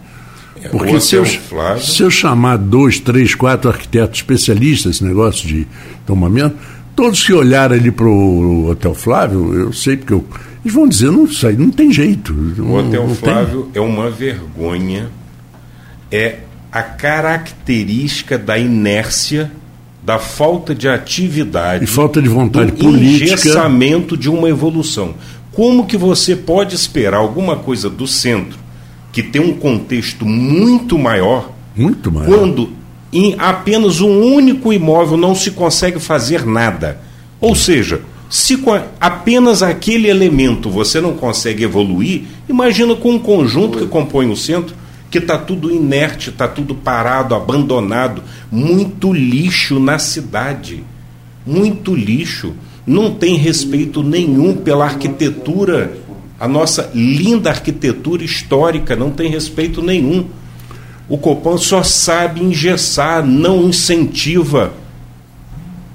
[0.62, 5.66] É, porque se eu, se eu chamar dois, três, quatro arquitetos especialistas nesse negócio de
[6.06, 6.56] tomamento,
[6.96, 10.24] todos que olharem ali para o Hotel Flávio, eu sei porque eu
[10.64, 12.32] eles vão dizer, não, isso aí não tem jeito.
[12.32, 13.82] O Hotel não Flávio tem.
[13.82, 15.08] é uma vergonha.
[16.10, 16.40] É
[16.70, 19.50] a característica da inércia,
[20.02, 25.14] da falta de atividade e falta de vontade do política, engessamento de uma evolução.
[25.52, 28.58] Como que você pode esperar alguma coisa do centro
[29.12, 32.70] que tem um contexto muito maior, muito maior, quando
[33.12, 37.00] em apenas um único imóvel não se consegue fazer nada?
[37.40, 43.78] Ou seja, se com apenas aquele elemento você não consegue evoluir, imagina com um conjunto
[43.78, 44.76] que compõe o centro,
[45.10, 50.84] que está tudo inerte, está tudo parado, abandonado, muito lixo na cidade.
[51.46, 52.52] Muito lixo.
[52.86, 55.96] Não tem respeito nenhum pela arquitetura,
[56.38, 60.26] a nossa linda arquitetura histórica, não tem respeito nenhum.
[61.08, 64.74] O Copan só sabe engessar, não incentiva,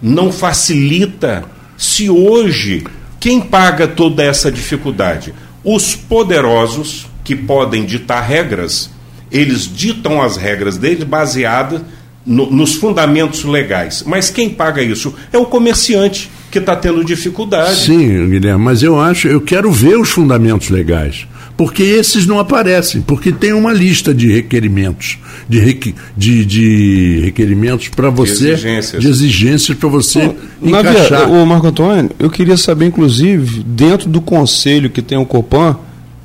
[0.02, 1.53] não facilita
[1.84, 2.86] se hoje,
[3.20, 5.34] quem paga toda essa dificuldade?
[5.66, 8.90] Os poderosos, que podem ditar regras,
[9.30, 11.82] eles ditam as regras deles baseadas
[12.26, 14.02] no, nos fundamentos legais.
[14.08, 15.14] Mas quem paga isso?
[15.34, 17.76] É o comerciante que está tendo dificuldade.
[17.76, 23.02] Sim, Guilherme, mas eu acho, eu quero ver os fundamentos legais porque esses não aparecem,
[23.02, 29.06] porque tem uma lista de requerimentos, de, requ, de, de requerimentos para você, de exigências,
[29.06, 30.36] exigências para você Bom,
[30.70, 31.30] encaixar.
[31.32, 35.78] o Marco Antônio, eu queria saber, inclusive, dentro do conselho que tem o Copan,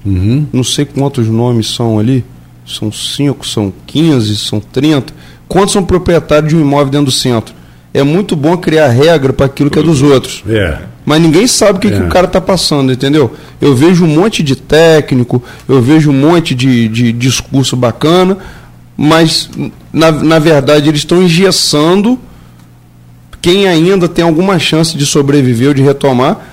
[0.04, 0.46] uhum.
[0.52, 2.24] não sei quantos nomes são ali,
[2.66, 5.12] são cinco, são 15, são 30,
[5.46, 7.54] quantos são proprietários de um imóvel dentro do centro?
[7.92, 10.42] É muito bom criar regra para aquilo que é dos outros.
[10.46, 11.90] É mas ninguém sabe o que, é.
[11.90, 13.34] que o cara está passando, entendeu?
[13.58, 18.36] Eu vejo um monte de técnico, eu vejo um monte de, de discurso bacana,
[18.94, 19.48] mas
[19.90, 22.18] na, na verdade eles estão engessando
[23.40, 26.46] quem ainda tem alguma chance de sobreviver ou de retomar.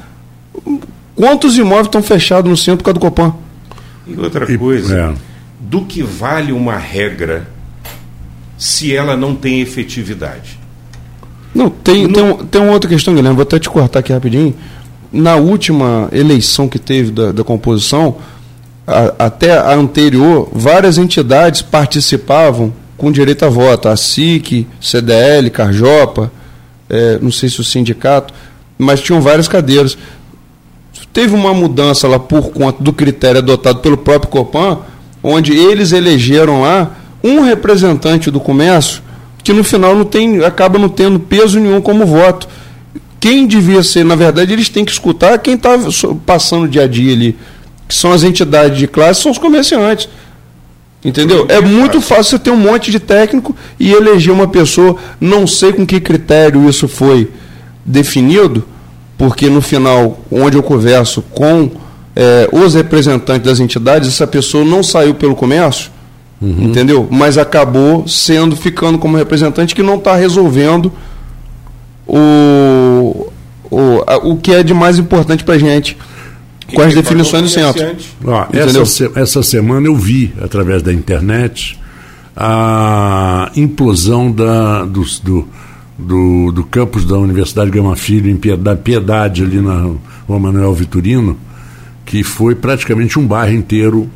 [1.14, 3.36] Quantos imóveis estão fechados no centro por causa do Copan?
[4.08, 5.14] E outra coisa, é.
[5.60, 7.46] do que vale uma regra
[8.58, 10.65] se ela não tem efetividade?
[11.56, 14.54] Não, tem, tem, um, tem uma outra questão, Guilherme, vou até te cortar aqui rapidinho.
[15.10, 18.18] Na última eleição que teve da, da composição,
[18.86, 23.88] a, até a anterior, várias entidades participavam com direito a voto.
[23.88, 26.30] A SIC, CDL, Carjopa,
[26.90, 28.34] é, não sei se o sindicato,
[28.78, 29.98] mas tinham várias cadeiras.
[31.14, 34.80] Teve uma mudança lá por conta do critério adotado pelo próprio Copan,
[35.24, 36.92] onde eles elegeram lá
[37.24, 39.06] um representante do comércio
[39.46, 42.48] que no final não tem, acaba não tendo peso nenhum como voto.
[43.20, 45.78] Quem devia ser, na verdade, eles têm que escutar quem está
[46.26, 47.38] passando dia a dia ali,
[47.88, 50.10] que são as entidades de classe, são os comerciantes.
[51.04, 51.46] Entendeu?
[51.48, 55.72] É muito fácil você ter um monte de técnico e eleger uma pessoa, não sei
[55.72, 57.30] com que critério isso foi
[57.86, 58.66] definido,
[59.16, 61.70] porque no final, onde eu converso com
[62.16, 65.92] é, os representantes das entidades, essa pessoa não saiu pelo comércio,
[66.46, 66.66] Uhum.
[66.66, 67.08] Entendeu?
[67.10, 70.92] Mas acabou sendo, ficando como representante que não está resolvendo
[72.06, 73.32] o,
[73.72, 75.98] o, a, o que é de mais importante para a gente
[76.74, 77.96] com as definições do centro.
[78.24, 81.80] Ó, essa, essa semana eu vi, através da internet,
[82.38, 85.48] a implosão da, dos, do,
[85.98, 89.90] do, do campus da Universidade Gama Filho, em Piedade, Piedade ali na
[90.28, 91.38] Rua Manuel Vitorino,
[92.06, 94.08] que foi praticamente um bairro inteiro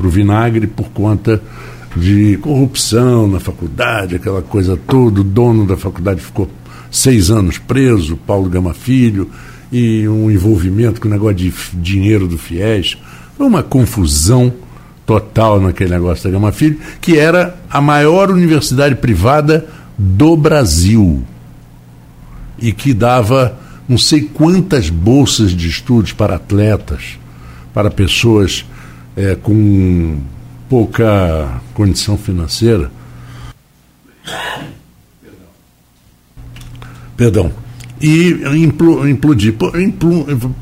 [0.00, 1.42] para o vinagre por conta
[1.94, 5.20] de corrupção na faculdade, aquela coisa toda.
[5.20, 6.48] O dono da faculdade ficou
[6.90, 9.30] seis anos preso, Paulo Gama Filho,
[9.70, 12.96] e um envolvimento com o negócio de dinheiro do FIES.
[13.36, 14.50] Foi uma confusão
[15.04, 19.66] total naquele negócio da Gama Filho, que era a maior universidade privada
[19.98, 21.22] do Brasil
[22.58, 27.18] e que dava não sei quantas bolsas de estudos para atletas,
[27.74, 28.64] para pessoas
[29.16, 30.18] é, com
[30.68, 32.90] pouca condição financeira.
[37.16, 37.52] Perdão.
[38.00, 38.30] E
[39.06, 39.54] implodir.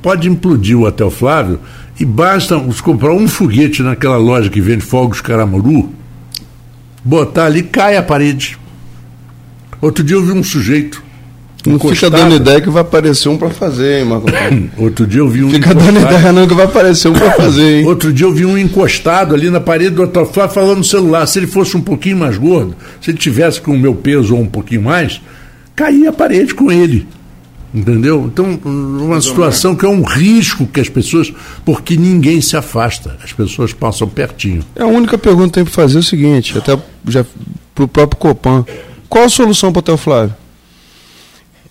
[0.03, 1.61] Pode implodir o Hotel Flávio
[2.01, 5.93] e basta comprar um foguete naquela loja que vende fogos Caramuru,
[7.05, 8.59] botar ali, cai a parede.
[9.81, 11.03] Outro dia eu vi um sujeito
[11.67, 14.27] não fica dando ideia que vai aparecer um para fazer, hein, Marco?
[14.79, 15.51] Outro dia eu vi um.
[15.51, 15.93] Fica encostado.
[15.93, 17.87] dando ideia não que vai aparecer um para fazer, hein?
[17.87, 20.25] Outro dia eu vi um encostado ali na parede do Dr.
[20.27, 21.27] Flávio falando no celular.
[21.27, 24.41] Se ele fosse um pouquinho mais gordo, se ele tivesse com o meu peso ou
[24.41, 25.21] um pouquinho mais,
[25.75, 27.07] caía a parede com ele.
[27.75, 28.31] Entendeu?
[28.33, 31.33] Então, uma situação que é um risco que as pessoas.
[31.65, 34.65] Porque ninguém se afasta, as pessoas passam pertinho.
[34.77, 37.27] É a única pergunta que tem que fazer é o seguinte, até já
[37.75, 38.65] para o próprio Copan.
[39.09, 40.35] Qual a solução para o Hotel Flávio?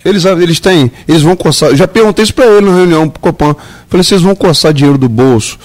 [0.07, 1.75] Eles, eles têm, eles vão coçar.
[1.75, 3.53] Já perguntei isso para ele na reunião pro Copan.
[3.89, 5.59] Falei, vocês vão coçar dinheiro do bolso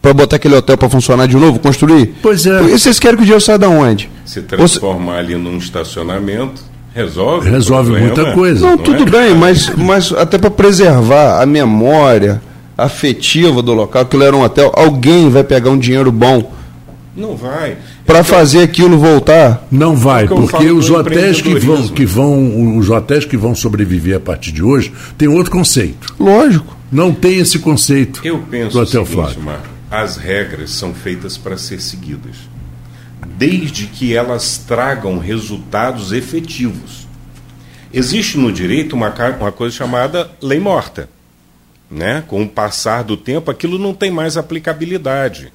[0.00, 2.14] para botar aquele hotel para funcionar de novo, construir?
[2.22, 2.62] Pois é.
[2.62, 4.08] E vocês querem que o dinheiro saia da onde?
[4.24, 5.18] Se transformar Você...
[5.18, 6.62] ali num estacionamento,
[6.94, 7.50] resolve.
[7.50, 8.60] Resolve muita coisa.
[8.60, 9.10] Não, não tudo é?
[9.10, 12.40] bem, mas, mas até para preservar a memória
[12.76, 16.52] afetiva do local, aquilo era um hotel, alguém vai pegar um dinheiro bom.
[17.16, 17.76] Não vai.
[18.06, 19.66] Para fazer aquilo voltar?
[19.70, 24.20] Não vai, porque os hotéis que vão, que vão, os hotéis que vão sobreviver a
[24.20, 26.14] partir de hoje tem outro conceito.
[26.18, 26.76] Lógico.
[26.90, 28.20] Não tem esse conceito.
[28.24, 29.42] Eu penso do Hotel Flávio.
[29.42, 32.36] Marco, as regras são feitas para ser seguidas
[33.38, 37.06] desde que elas tragam resultados efetivos.
[37.94, 41.08] Existe no direito uma, uma coisa chamada lei morta.
[41.88, 42.22] Né?
[42.26, 45.52] Com o passar do tempo, aquilo não tem mais aplicabilidade.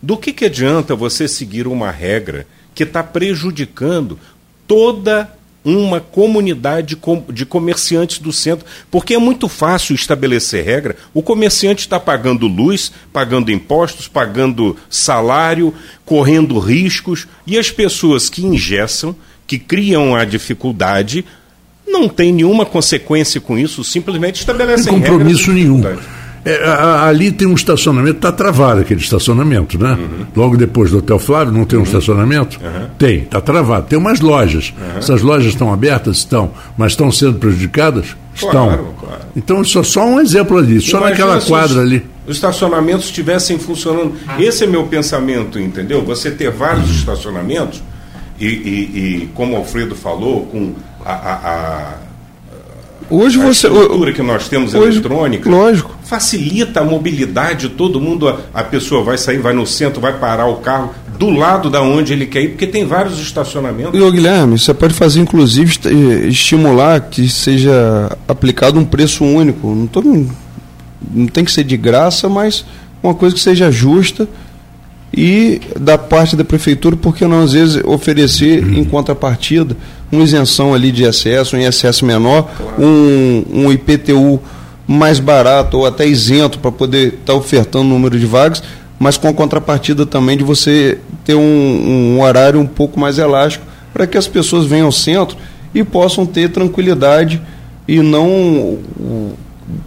[0.00, 4.18] Do que, que adianta você seguir uma regra que está prejudicando
[4.66, 5.30] toda
[5.64, 6.96] uma comunidade
[7.32, 10.94] de comerciantes do centro, porque é muito fácil estabelecer regra.
[11.12, 18.46] O comerciante está pagando luz, pagando impostos, pagando salário, correndo riscos, e as pessoas que
[18.46, 21.24] ingessam, que criam a dificuldade,
[21.84, 25.82] não tem nenhuma consequência com isso, simplesmente estabelecem Não tem compromisso nenhum.
[26.48, 26.64] É,
[27.08, 29.98] ali tem um estacionamento, está travado aquele estacionamento, né?
[29.98, 30.26] Uhum.
[30.36, 31.86] Logo depois do Hotel Flávio, não tem um uhum.
[31.86, 32.60] estacionamento?
[32.62, 32.86] Uhum.
[32.96, 33.88] Tem, está travado.
[33.88, 34.72] Tem umas lojas.
[34.96, 36.18] Essas lojas estão abertas?
[36.18, 36.52] Estão.
[36.78, 38.16] Mas estão sendo prejudicadas?
[38.32, 38.68] Estão.
[38.68, 39.22] Claro, claro.
[39.34, 42.06] Então, isso é só um exemplo ali, só Imagina naquela quadra ali.
[42.28, 44.14] Os estacionamentos estivessem funcionando.
[44.38, 46.04] Esse é meu pensamento, entendeu?
[46.04, 47.82] Você ter vários estacionamentos,
[48.38, 51.94] e, e, e como o Alfredo falou, com a, a, a
[53.08, 53.68] Hoje a você.
[53.68, 55.48] estrutura que nós temos hoje, eletrônica.
[55.48, 55.96] Lógico.
[56.04, 60.46] Facilita a mobilidade, todo mundo, a, a, pessoa vai sair, vai no centro, vai parar
[60.46, 63.98] o carro do lado da onde ele quer ir, porque tem vários estacionamentos.
[63.98, 65.78] E, ô, Guilherme, você pode fazer, inclusive,
[66.28, 69.74] estimular que seja aplicado um preço único.
[69.74, 72.64] Não, tô, não tem que ser de graça, mas
[73.02, 74.28] uma coisa que seja justa
[75.16, 79.74] e da parte da prefeitura, porque não às vezes oferecer em contrapartida
[80.12, 84.40] uma isenção ali de acesso, um ISS menor, um, um IPTU
[84.86, 88.62] mais barato ou até isento para poder estar tá ofertando o número de vagas,
[88.98, 93.64] mas com a contrapartida também de você ter um, um horário um pouco mais elástico
[93.92, 95.36] para que as pessoas venham ao centro
[95.74, 97.40] e possam ter tranquilidade
[97.88, 98.78] e não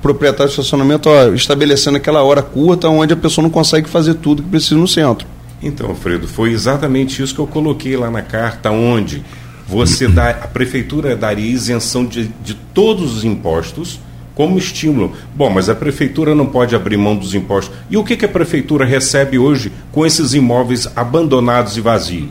[0.02, 4.44] proprietário de estacionamento ó, estabelecendo aquela hora curta onde a pessoa não consegue fazer tudo
[4.44, 5.28] que precisa no centro.
[5.62, 9.24] Então, Fredo, foi exatamente isso que eu coloquei lá na carta, onde
[9.68, 14.00] você dá, a prefeitura daria isenção de, de todos os impostos
[14.34, 15.14] como estímulo.
[15.36, 17.76] Bom, mas a prefeitura não pode abrir mão dos impostos.
[17.90, 22.30] E o que, que a prefeitura recebe hoje com esses imóveis abandonados e vazios?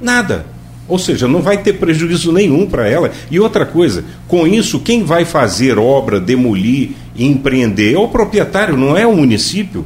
[0.00, 0.57] Nada.
[0.88, 3.12] Ou seja, não vai ter prejuízo nenhum para ela.
[3.30, 8.76] E outra coisa, com isso, quem vai fazer obra, demolir e empreender é o proprietário,
[8.76, 9.84] não é o município.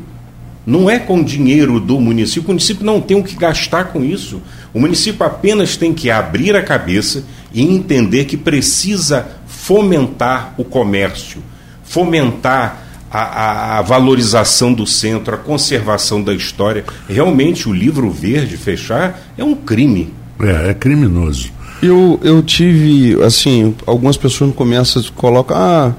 [0.65, 2.45] Não é com dinheiro do município.
[2.45, 4.41] O município não tem o que gastar com isso.
[4.73, 11.43] O município apenas tem que abrir a cabeça e entender que precisa fomentar o comércio,
[11.83, 16.85] fomentar a, a, a, valorização do centro, a conservação da história.
[17.09, 20.15] Realmente, o livro verde fechar é um crime.
[20.43, 21.51] É, é criminoso.
[21.83, 25.93] Eu, eu tive, assim, algumas pessoas no começo colocam ah,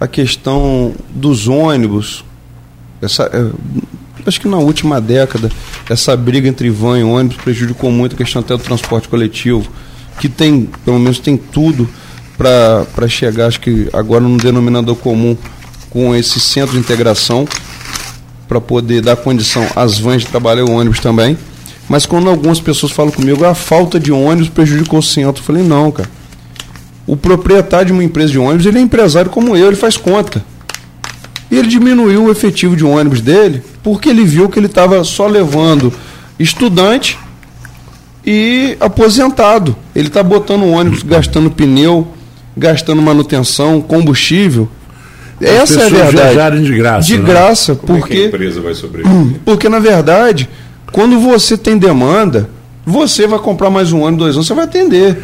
[0.00, 2.24] a questão dos ônibus.
[3.02, 3.50] Essa, é,
[4.26, 5.50] acho que na última década,
[5.88, 9.68] essa briga entre van e ônibus prejudicou muito a questão até do transporte coletivo,
[10.20, 11.88] que tem, pelo menos tem tudo
[12.36, 15.36] para chegar, acho que agora num denominador comum
[15.90, 17.46] com esse centro de integração,
[18.46, 21.36] para poder dar condição às vans de trabalhar o ônibus também.
[21.88, 25.62] Mas quando algumas pessoas falam comigo, a falta de ônibus prejudicou o centro, eu falei,
[25.62, 26.08] não, cara.
[27.06, 30.44] O proprietário de uma empresa de ônibus, ele é empresário como eu, ele faz conta.
[31.50, 35.26] E ele diminuiu o efetivo de ônibus dele porque ele viu que ele estava só
[35.26, 35.90] levando
[36.38, 37.18] estudante
[38.24, 39.74] e aposentado.
[39.94, 42.06] Ele está botando ônibus, gastando pneu,
[42.54, 44.68] gastando manutenção, combustível.
[45.40, 46.62] As Essa é a verdade.
[46.62, 47.06] de graça.
[47.06, 47.24] De né?
[47.26, 49.40] graça, Como porque é a empresa vai sobreviver?
[49.46, 50.48] Porque na verdade,
[50.92, 52.48] quando você tem demanda,
[52.84, 55.22] você vai comprar mais um ano, dois anos, você vai atender.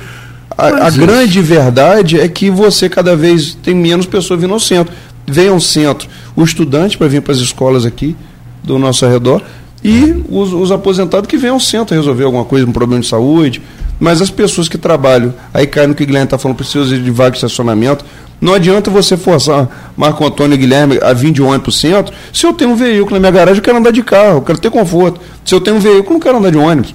[0.57, 4.95] A, a grande verdade é que você cada vez tem menos pessoas vindo ao centro
[5.27, 8.17] vem ao centro o estudante para vir para as escolas aqui
[8.63, 9.43] do nosso redor
[9.83, 13.61] e os, os, aposentados que vêm ao centro resolver alguma coisa, um problema de saúde.
[14.01, 17.11] Mas as pessoas que trabalham, aí cai no que o Guilherme está falando, precisa de
[17.11, 18.03] vaga de estacionamento.
[18.41, 22.15] Não adianta você forçar Marco Antônio e Guilherme a vir de ônibus para o centro.
[22.33, 24.59] Se eu tenho um veículo na minha garagem, eu quero andar de carro, eu quero
[24.59, 25.21] ter conforto.
[25.45, 26.95] Se eu tenho um veículo, não quero andar de ônibus.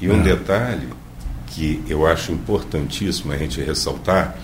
[0.00, 0.88] E um detalhe
[1.48, 4.38] que eu acho importantíssimo a gente ressaltar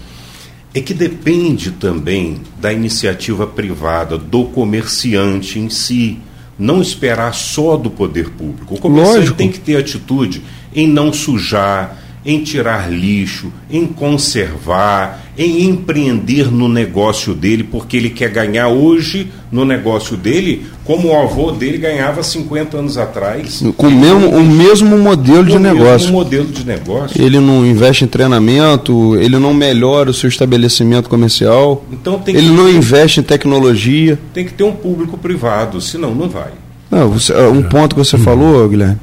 [0.74, 6.18] é que depende também da iniciativa privada, do comerciante em si.
[6.58, 8.74] Não esperar só do poder público.
[8.74, 9.36] O comerciante Lógico.
[9.36, 10.42] tem que ter atitude
[10.74, 18.10] em não sujar, em tirar lixo, em conservar, em empreender no negócio dele, porque ele
[18.10, 23.62] quer ganhar hoje no negócio dele, como o avô dele ganhava 50 anos atrás.
[23.76, 26.12] Com o mesmo, o mesmo modelo de negócio.
[26.12, 27.20] modelo de negócio.
[27.20, 32.48] Ele não investe em treinamento, ele não melhora o seu estabelecimento comercial, então ele que,
[32.48, 34.18] não investe em tecnologia.
[34.32, 36.52] Tem que ter um público privado, senão não vai.
[36.88, 38.98] Não, você, um ponto que você falou, Guilherme,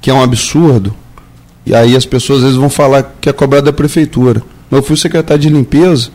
[0.00, 0.94] que é um absurdo,
[1.66, 4.42] e aí as pessoas às vezes vão falar que é cobrado da prefeitura.
[4.70, 6.10] Eu fui secretário de limpeza,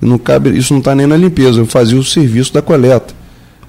[0.00, 3.14] não cabe, isso não está nem na limpeza, eu fazia o serviço da coleta.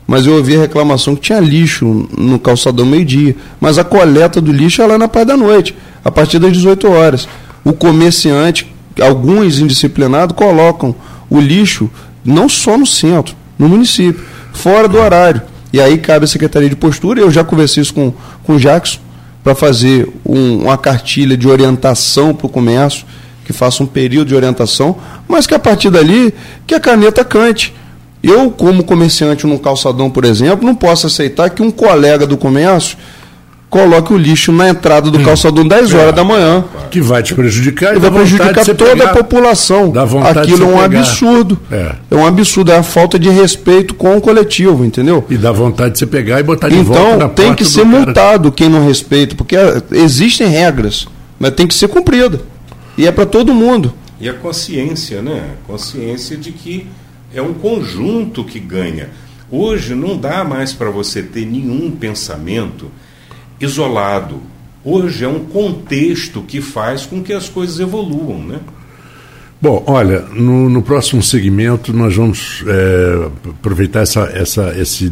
[0.07, 3.35] Mas eu ouvi a reclamação que tinha lixo no calçadão meio-dia.
[3.59, 6.89] Mas a coleta do lixo é lá na parte da noite, a partir das 18
[6.89, 7.27] horas.
[7.63, 10.95] O comerciante, alguns indisciplinados, colocam
[11.29, 11.89] o lixo
[12.23, 15.41] não só no centro, no município, fora do horário.
[15.71, 18.99] E aí cabe a Secretaria de Postura, eu já conversei isso com, com o Jackson,
[19.43, 23.05] para fazer um, uma cartilha de orientação para o comércio,
[23.45, 24.97] que faça um período de orientação,
[25.27, 26.33] mas que a partir dali,
[26.65, 27.73] que a caneta cante.
[28.23, 32.97] Eu, como comerciante no calçadão, por exemplo, não posso aceitar que um colega do comércio
[33.69, 35.23] coloque o lixo na entrada do hum.
[35.23, 36.63] calçadão 10 horas é, da manhã.
[36.89, 39.93] Que vai te prejudicar e vai prejudicar toda pegar, a população.
[40.25, 40.99] Aquilo é um pegar.
[40.99, 41.59] absurdo.
[41.71, 41.95] É.
[42.09, 42.15] é.
[42.15, 45.23] um absurdo, é a falta de respeito com o coletivo, entendeu?
[45.29, 47.83] E dá vontade de você pegar e botar de então, volta Então tem que ser
[47.83, 49.55] multado quem não respeita, porque
[49.91, 51.07] existem regras,
[51.37, 52.41] mas tem que ser cumprida.
[52.97, 53.93] E é para todo mundo.
[54.19, 55.43] E a consciência, né?
[55.67, 56.87] Consciência de que
[57.39, 59.09] é um conjunto que ganha.
[59.49, 62.91] Hoje não dá mais para você ter nenhum pensamento
[63.59, 64.41] isolado.
[64.83, 68.59] Hoje é um contexto que faz com que as coisas evoluam, né?
[69.59, 75.11] Bom, olha, no, no próximo segmento nós vamos é, aproveitar essa, essa, esse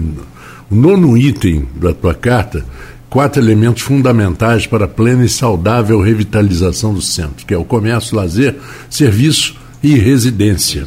[0.69, 2.63] nono item da tua carta,
[3.09, 8.15] quatro elementos fundamentais para a plena e saudável revitalização do centro, que é o comércio,
[8.15, 8.55] lazer,
[8.89, 10.85] serviço e residência.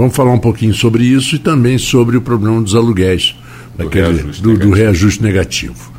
[0.00, 3.36] Vamos falar um pouquinho sobre isso e também sobre o problema dos aluguéis,
[3.76, 5.92] do, daquele, reajuste, do, do reajuste negativo.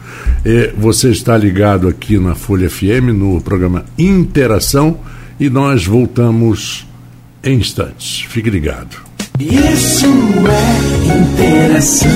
[0.44, 5.00] É, você está ligado aqui na Folha FM, no programa Interação,
[5.40, 6.88] e nós voltamos
[7.44, 8.22] em instantes.
[8.28, 8.98] Fique ligado.
[9.40, 12.10] Isso é interação.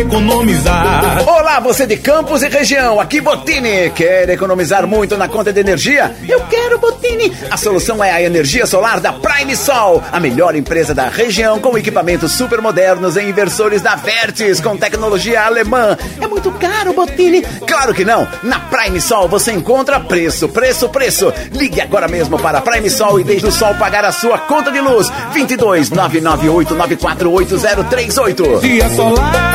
[0.00, 1.24] economizar.
[1.26, 3.90] Olá, você de Campos e região, aqui Botini.
[3.90, 6.14] Quer economizar muito na conta de energia?
[6.28, 7.32] Eu quero Botini.
[7.50, 11.76] A solução é a energia solar da Prime Sol, a melhor empresa da região com
[11.78, 15.96] equipamentos super modernos e inversores da Vertis com tecnologia alemã.
[16.20, 17.42] É muito caro, Botini?
[17.66, 18.26] Claro que não.
[18.42, 21.32] Na Prime Sol você encontra preço, preço, preço.
[21.52, 24.80] Ligue agora mesmo para Prime Sol e deixe o sol pagar a sua conta de
[24.80, 25.10] luz.
[25.32, 28.60] 22 998 948038.
[28.60, 29.53] Dia solar.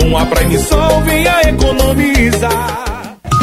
[0.00, 2.84] Com a Prime Sol venha economizar.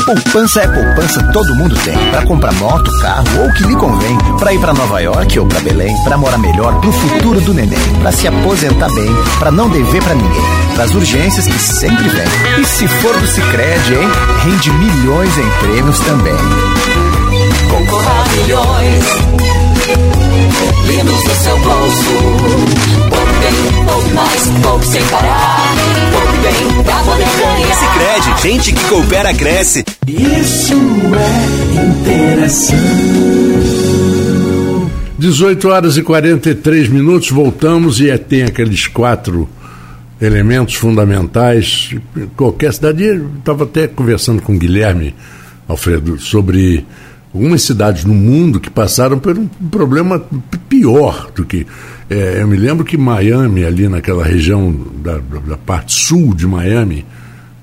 [0.06, 1.96] Poupança é poupança, todo mundo tem.
[2.10, 4.18] Para comprar moto, carro ou o que lhe convém.
[4.40, 5.96] Para ir para Nova York ou para Belém.
[6.04, 7.80] Para morar melhor, pro futuro do neném.
[8.02, 10.44] Para se aposentar bem, para não dever para ninguém.
[10.74, 12.28] Para as urgências que sempre vem.
[12.60, 14.10] E se for do Sicredi, hein?
[14.44, 16.36] Rende milhões em prêmios também.
[17.70, 19.06] Concorra milhões.
[20.88, 23.31] Lindos no seu bolso.
[23.42, 25.74] Bem, poupe mais, poupe sem parar.
[26.12, 27.76] Poupe bem, pra poder ganhar.
[27.76, 29.84] Sicredi, gente que coopera, cresce.
[30.08, 30.74] Isso
[31.16, 32.78] é interação.
[35.18, 39.48] 18 horas e 43 minutos, voltamos e é, tem aqueles quatro
[40.22, 41.96] elementos fundamentais.
[42.36, 43.04] Qualquer cidade,
[43.40, 45.16] estava até conversando com o Guilherme
[45.68, 46.86] Alfredo sobre
[47.34, 50.24] algumas cidades no mundo que passaram por um problema
[50.68, 51.66] pior do que.
[52.10, 57.06] É, eu me lembro que Miami, ali naquela região da, da, parte sul de Miami,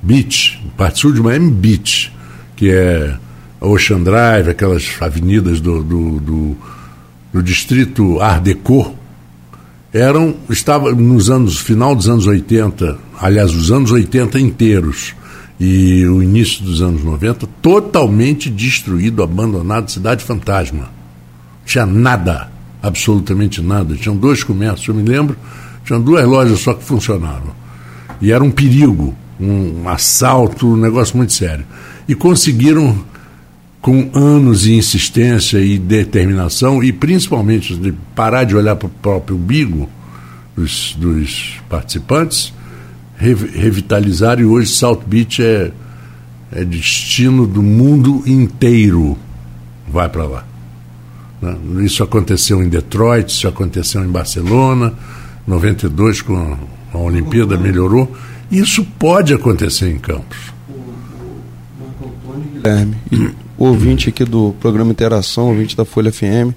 [0.03, 2.13] Beach, parte sul de Miami Beach,
[2.57, 3.15] que é
[3.61, 6.57] Ocean Drive, aquelas avenidas do, do, do,
[7.33, 8.97] do distrito Art Deco,
[9.93, 15.15] eram, estava nos anos, final dos anos 80, aliás, os anos 80 inteiros,
[15.61, 20.89] e o início dos anos 90, totalmente destruído, abandonado, cidade fantasma.
[21.65, 22.49] Tinha nada,
[22.83, 23.97] absolutamente nada.
[23.97, 25.37] Tinham dois comércios, eu me lembro,
[25.85, 27.53] tinham duas lojas só que funcionavam.
[28.21, 31.65] E era um perigo, um assalto, um negócio muito sério.
[32.09, 32.97] E conseguiram,
[33.81, 39.37] com anos de insistência e determinação, e principalmente de parar de olhar para o próprio
[39.37, 39.89] umbigo
[40.57, 42.53] dos, dos participantes,
[43.19, 45.73] revitalizar e hoje South Beach é,
[46.53, 49.19] é destino do mundo inteiro.
[49.89, 50.45] Vai para lá.
[51.43, 51.57] Né?
[51.85, 54.95] Isso aconteceu em Detroit, isso aconteceu em Barcelona,
[55.47, 56.57] 92 com
[56.93, 58.11] a Olimpíada melhorou
[58.51, 60.39] Isso pode acontecer em Campos.
[62.55, 62.97] Guilherme,
[63.59, 66.55] ouvinte aqui do programa Interação, ouvinte da Folha FM,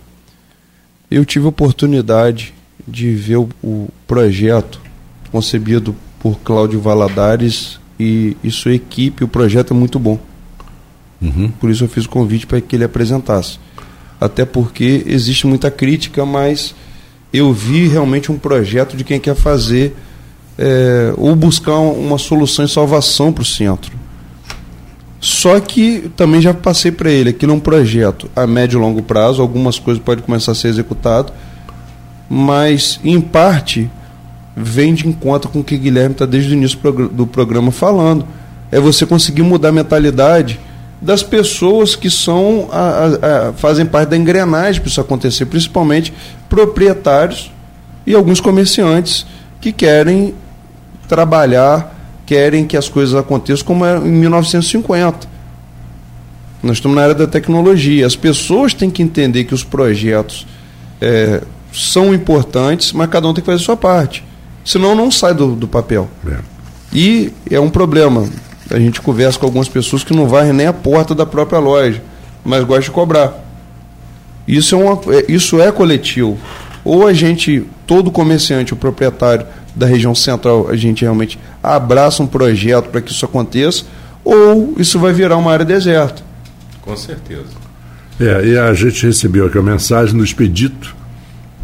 [1.10, 2.54] eu tive a oportunidade
[2.88, 4.80] de ver o, o projeto
[5.32, 9.24] concebido por Cláudio Valadares e, e, sua equipe.
[9.24, 10.20] O projeto é muito bom.
[11.22, 11.52] Uhum.
[11.60, 13.60] Por isso eu fiz o convite para que ele apresentasse.
[14.20, 16.76] Até porque existe muita crítica, mas
[17.34, 19.96] eu vi realmente um projeto de quem quer fazer
[20.58, 23.92] é, ou buscar uma solução e salvação para o centro.
[25.20, 29.04] Só que também já passei para ele, aquilo é um projeto a médio e longo
[29.04, 31.32] prazo, algumas coisas podem começar a ser executado,
[32.28, 33.90] mas em parte
[34.56, 36.80] vem de encontro com o que Guilherme está desde o início
[37.12, 38.26] do programa falando.
[38.72, 40.60] É você conseguir mudar a mentalidade
[41.02, 46.14] das pessoas que são a, a, a, fazem parte da engrenagem para isso acontecer, principalmente
[46.48, 47.52] proprietários
[48.06, 49.26] e alguns comerciantes
[49.60, 50.36] que querem
[51.08, 51.96] trabalhar,
[52.26, 55.28] querem que as coisas aconteçam como era em 1950.
[56.62, 58.06] Nós estamos na era da tecnologia.
[58.06, 60.46] As pessoas têm que entender que os projetos
[61.02, 61.42] é,
[61.74, 64.24] são importantes, mas cada um tem que fazer a sua parte.
[64.64, 66.10] Senão não sai do, do papel.
[66.28, 66.38] É.
[66.94, 68.28] E é um problema.
[68.70, 72.02] A gente conversa com algumas pessoas que não varrem nem a porta da própria loja,
[72.44, 73.34] mas gostam de cobrar.
[74.48, 76.38] Isso é, uma, é, isso é coletivo.
[76.84, 79.46] Ou a gente, todo comerciante, o proprietário
[79.76, 83.86] da região central, a gente realmente abraça um projeto para que isso aconteça,
[84.24, 86.24] ou isso vai virar uma área deserta.
[86.82, 87.62] Com certeza.
[88.20, 90.96] É, e a gente recebeu aqui a mensagem do Expedito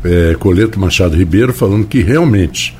[0.04, 2.77] é, Coleto Machado Ribeiro falando que realmente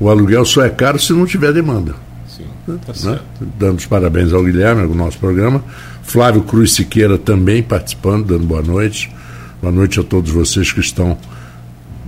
[0.00, 1.94] o aluguel só é caro se não tiver demanda.
[2.26, 3.20] Sim, tá né?
[3.58, 5.62] Dando os parabéns ao Guilherme, no nosso programa.
[6.02, 9.10] Flávio Cruz Siqueira também participando, dando boa noite.
[9.60, 11.18] Boa noite a todos vocês que estão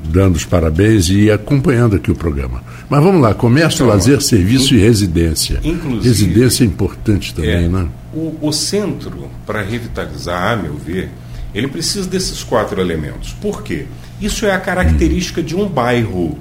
[0.04, 2.62] dando os parabéns e acompanhando aqui o programa.
[2.88, 5.60] Mas vamos lá, comércio, então, lazer, serviço in, e residência.
[5.62, 7.88] Inclusive, residência é importante também, é, né?
[8.12, 11.10] O, o centro, para revitalizar, a meu ver,
[11.54, 13.32] ele precisa desses quatro elementos.
[13.40, 13.86] Por quê?
[14.20, 15.44] Isso é a característica hum.
[15.44, 16.38] de um bairro.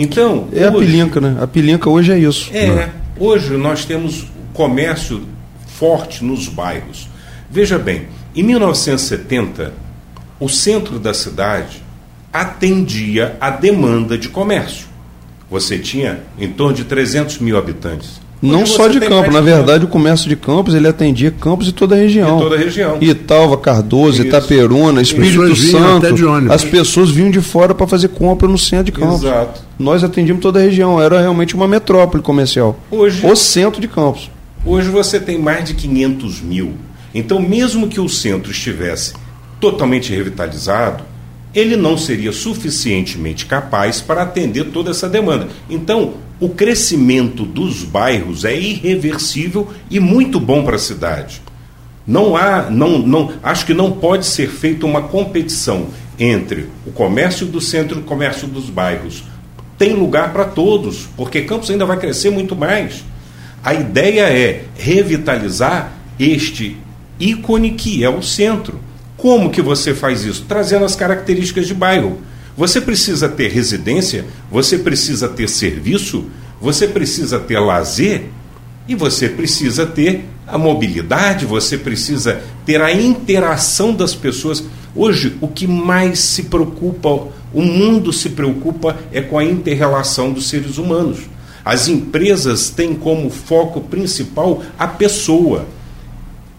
[0.00, 0.48] Então.
[0.50, 1.36] É hoje, a pilinca, né?
[1.38, 2.50] A pilinca hoje é isso.
[2.54, 2.70] É.
[2.70, 2.90] Né?
[3.18, 4.24] Hoje nós temos
[4.54, 5.22] comércio
[5.66, 7.06] forte nos bairros.
[7.50, 9.74] Veja bem, em 1970,
[10.38, 11.82] o centro da cidade
[12.32, 14.86] atendia a demanda de comércio.
[15.50, 18.22] Você tinha em torno de 300 mil habitantes.
[18.42, 21.94] Não só de Campos, na verdade o comércio de Campos ele atendia Campos e toda
[21.94, 22.38] a região.
[22.38, 22.98] E toda a região.
[23.00, 24.28] Italva, Cardoso, Isso.
[24.28, 26.06] Itaperuna, Espírito Santo.
[26.50, 29.24] As pessoas vinham de fora para fazer compra no centro de Campos.
[29.24, 29.60] Exato.
[29.78, 32.78] Nós atendíamos toda a região, era realmente uma metrópole comercial.
[32.90, 34.30] Hoje, o centro de Campos.
[34.64, 36.74] Hoje você tem mais de 500 mil.
[37.14, 39.14] Então, mesmo que o centro estivesse
[39.60, 41.04] totalmente revitalizado,
[41.54, 45.48] ele não seria suficientemente capaz para atender toda essa demanda.
[45.68, 51.42] Então, o crescimento dos bairros é irreversível e muito bom para a cidade.
[52.06, 55.88] Não há, não, não, acho que não pode ser feita uma competição
[56.18, 59.22] entre o comércio do centro e o comércio dos bairros.
[59.78, 63.04] Tem lugar para todos, porque Campos ainda vai crescer muito mais.
[63.62, 66.76] A ideia é revitalizar este
[67.18, 68.80] ícone que é o centro
[69.20, 70.46] como que você faz isso?
[70.48, 72.18] Trazendo as características de bairro.
[72.60, 76.26] Você precisa ter residência, você precisa ter serviço,
[76.60, 78.24] você precisa ter lazer
[78.86, 84.62] e você precisa ter a mobilidade, você precisa ter a interação das pessoas.
[84.94, 90.50] Hoje, o que mais se preocupa, o mundo se preocupa é com a interrelação dos
[90.50, 91.20] seres humanos.
[91.64, 95.64] As empresas têm como foco principal a pessoa.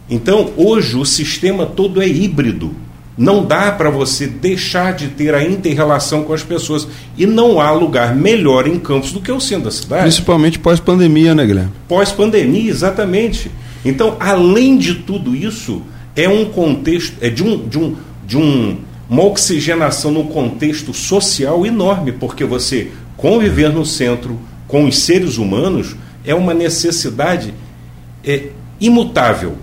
[0.10, 2.76] Então, hoje o sistema todo é híbrido.
[3.22, 6.88] Não dá para você deixar de ter a inter-relação com as pessoas.
[7.16, 10.02] E não há lugar melhor em Campos do que o centro da cidade.
[10.02, 11.72] Principalmente pós-pandemia, né, Guilherme?
[11.88, 13.52] Pós-pandemia, exatamente.
[13.86, 15.84] Então, além de tudo isso,
[16.16, 17.96] é um contexto, é de um, de um,
[18.26, 24.98] de um, uma oxigenação no contexto social enorme, porque você conviver no centro com os
[24.98, 25.96] seres humanos
[26.26, 27.54] é uma necessidade
[28.26, 28.48] é,
[28.80, 29.58] imutável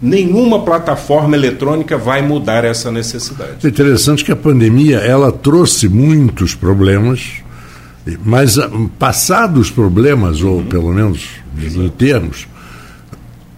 [0.00, 3.64] nenhuma plataforma eletrônica vai mudar essa necessidade.
[3.64, 7.42] É interessante que a pandemia ela trouxe muitos problemas,
[8.24, 10.54] mas ah, passados os problemas, uhum.
[10.54, 11.20] ou pelo menos
[11.58, 12.48] em termos,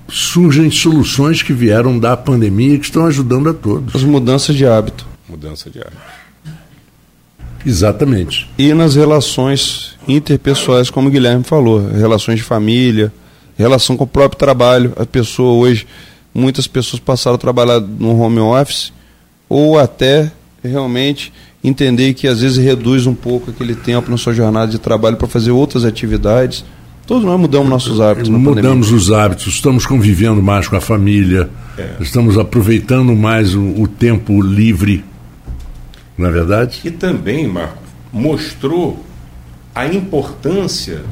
[0.09, 3.95] surgem soluções que vieram da pandemia e que estão ajudando a todos.
[3.95, 5.07] As mudanças de hábito.
[5.29, 6.23] Mudança de hábito.
[7.65, 8.51] Exatamente.
[8.59, 13.13] E nas relações interpessoais, como o Guilherme falou, relações de família,
[13.57, 14.93] relação com o próprio trabalho.
[14.97, 15.87] A pessoa hoje
[16.35, 18.93] muitas pessoas passaram a trabalhar no home office
[19.49, 20.31] ou até
[20.63, 25.17] realmente entender que às vezes reduz um pouco aquele tempo na sua jornada de trabalho
[25.17, 26.65] para fazer outras atividades.
[27.07, 28.29] Todos nós mudamos nossos hábitos.
[28.29, 28.97] Mudamos pandemia.
[28.97, 31.97] os hábitos, estamos convivendo mais com a família, é.
[32.01, 35.05] estamos aproveitando mais o, o tempo livre,
[36.17, 36.81] não é verdade?
[36.85, 39.05] E também, Marco, mostrou
[39.75, 41.03] a importância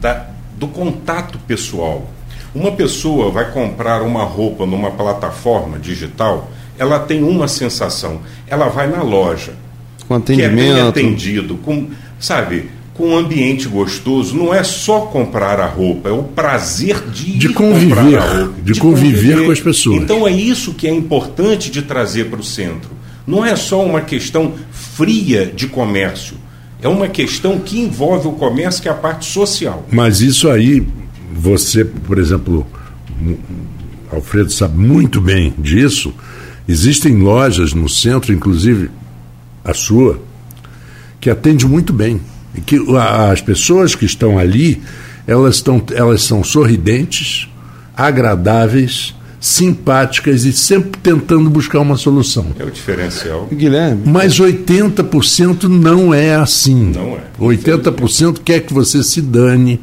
[0.00, 0.26] da,
[0.58, 2.10] do contato pessoal.
[2.54, 8.20] Uma pessoa vai comprar uma roupa numa plataforma digital, ela tem uma sensação.
[8.46, 9.52] Ela vai na loja,
[10.08, 11.88] com atendimento, que é bem atendido, com,
[12.18, 14.34] sabe, com um ambiente gostoso.
[14.34, 18.80] Não é só comprar a roupa, é o prazer de, de conviver, roupa, de, de
[18.80, 20.02] conviver, conviver com as pessoas.
[20.02, 22.90] Então é isso que é importante de trazer para o centro.
[23.26, 26.36] Não é só uma questão fria de comércio
[26.82, 29.86] é uma questão que envolve o comércio, que é a parte social.
[29.90, 30.86] Mas isso aí,
[31.32, 32.66] você, por exemplo,
[34.10, 36.12] Alfredo sabe muito bem disso.
[36.68, 38.90] Existem lojas no centro, inclusive
[39.64, 40.20] a sua,
[41.20, 42.20] que atende muito bem.
[42.54, 42.78] E que
[43.30, 44.82] as pessoas que estão ali,
[45.26, 47.48] elas, estão, elas são sorridentes,
[47.96, 52.46] agradáveis, simpáticas e sempre tentando buscar uma solução.
[52.58, 53.48] É o diferencial.
[53.50, 54.02] Guilherme.
[54.04, 56.92] Mas 80% não é assim.
[56.92, 57.22] Não é.
[57.40, 59.80] 80% quer que você se dane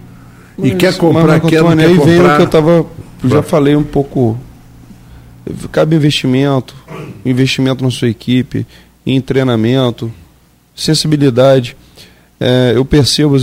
[0.58, 2.38] mas, e quer comprar, quer, não quer comprar.
[2.38, 2.86] Que eu tava,
[3.24, 4.38] já falei um pouco.
[5.72, 6.76] Cabe investimento,
[7.26, 8.66] investimento na sua equipe,
[9.06, 10.12] em treinamento,
[10.76, 11.78] sensibilidade.
[12.40, 13.38] É, eu percebo,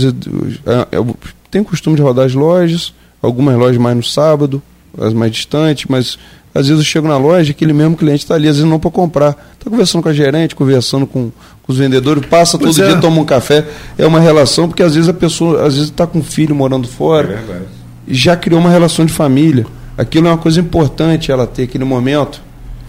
[0.91, 1.17] eu
[1.49, 4.61] tenho costume de rodar as lojas, algumas lojas mais no sábado,
[4.97, 6.19] as mais distantes, mas
[6.55, 8.89] às vezes eu chego na loja aquele mesmo cliente está ali, às vezes não para
[8.89, 9.31] comprar.
[9.59, 11.29] Está conversando com a gerente, conversando com,
[11.61, 12.91] com os vendedores, passa pois todo é.
[12.91, 13.65] dia, toma um café.
[13.97, 16.87] É uma relação, porque às vezes a pessoa, às vezes está com um filho morando
[16.87, 17.33] fora.
[17.33, 17.65] É verdade.
[18.07, 19.65] E já criou uma relação de família.
[19.97, 22.41] Aquilo é uma coisa importante ela ter aquele momento.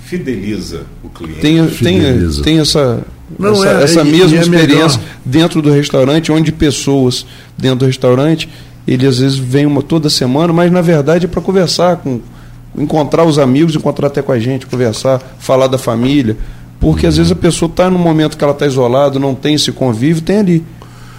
[0.04, 1.40] Fideliza o cliente.
[1.40, 2.42] Tem, Fideliza.
[2.44, 3.02] tem, tem essa,
[3.36, 5.18] não, essa, é, essa mesma é experiência melhor.
[5.24, 7.26] dentro do restaurante, onde pessoas
[7.58, 8.48] dentro do restaurante
[8.86, 12.20] ele às vezes vem uma toda semana, mas na verdade é para conversar com
[12.76, 16.36] encontrar os amigos, encontrar até com a gente, conversar, falar da família,
[16.78, 19.72] porque às vezes a pessoa está num momento que ela está isolada, não tem esse
[19.72, 20.64] convívio, tem ali.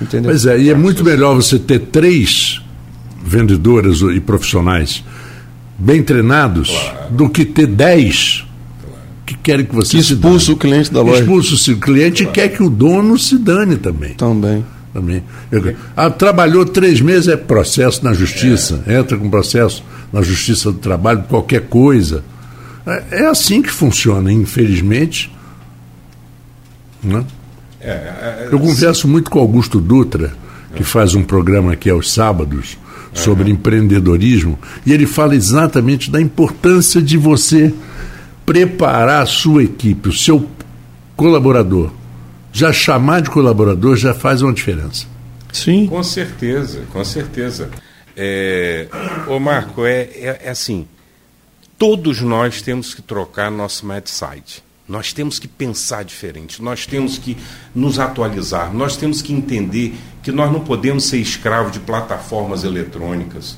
[0.02, 0.30] Entendeu?
[0.32, 2.62] Pois é, e é muito melhor você ter três
[3.24, 5.04] vendedoras e profissionais
[5.78, 7.14] bem treinados claro.
[7.14, 8.46] do que ter dez
[9.26, 11.22] que querem que você que expulsa o cliente da loja.
[11.22, 12.40] Expulsa o cliente claro.
[12.40, 14.14] e quer que o dono se dane também.
[14.14, 14.64] Também
[14.98, 15.24] também.
[15.52, 18.98] Eu, ah, trabalhou três meses, é processo na justiça, é.
[18.98, 22.24] entra com processo na justiça do trabalho, qualquer coisa.
[22.86, 25.32] É, é assim que funciona, infelizmente.
[27.04, 27.24] Né?
[27.82, 30.34] É, é, Eu converso muito com Augusto Dutra,
[30.76, 32.78] que faz um programa aqui aos sábados
[33.14, 37.74] sobre empreendedorismo, e ele fala exatamente da importância de você
[38.46, 40.48] preparar a sua equipe, o seu
[41.16, 41.92] colaborador,
[42.54, 45.06] já chamar de colaborador já faz uma diferença.
[45.52, 45.88] Sim.
[45.88, 47.70] Com certeza, com certeza.
[48.18, 48.88] É,
[49.28, 50.88] ô Marco, é, é, é assim,
[51.78, 54.64] todos nós temos que trocar nosso mindset.
[54.88, 57.38] Nós temos que pensar diferente, nós temos que
[57.76, 59.94] nos atualizar, nós temos que entender
[60.24, 63.58] que nós não podemos ser escravos de plataformas eletrônicas.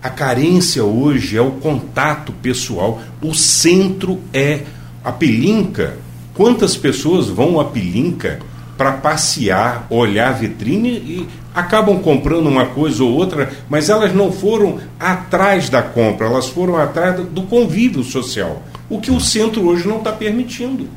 [0.00, 4.64] A carência hoje é o contato pessoal, o centro é
[5.04, 5.98] a pelinca
[6.40, 8.40] Quantas pessoas vão a Pilinca
[8.78, 14.30] para passear, olhar a vitrine e acabam comprando uma coisa ou outra, mas elas não
[14.30, 19.86] foram atrás da compra, elas foram atrás do convívio social, o que o centro hoje
[19.86, 20.88] não está permitindo.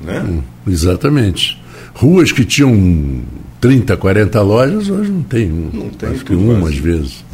[0.00, 0.20] Né?
[0.20, 1.60] Hum, exatamente.
[1.94, 3.22] Ruas que tinham
[3.60, 7.24] 30, 40 lojas, hoje não tem, não tem acho que uma às vezes.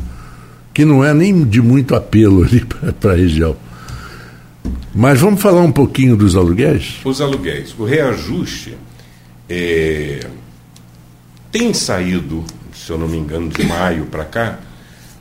[0.75, 2.65] Que não é nem de muito apelo ali
[3.01, 3.57] para a região.
[4.95, 6.97] Mas vamos falar um pouquinho dos aluguéis?
[7.05, 7.75] Os aluguéis.
[7.79, 8.77] O reajuste
[9.49, 10.21] é,
[11.59, 12.45] tem saído,
[12.75, 14.59] se eu não me engano, de maio para cá,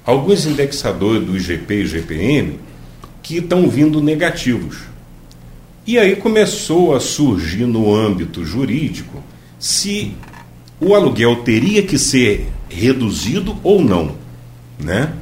[0.05, 2.59] alguns indexadores do IGP e GPM
[3.23, 4.79] que estão vindo negativos.
[5.87, 9.23] E aí começou a surgir no âmbito jurídico
[9.57, 10.11] se
[10.81, 14.17] o aluguel teria que ser reduzido ou não,
[14.77, 15.13] né?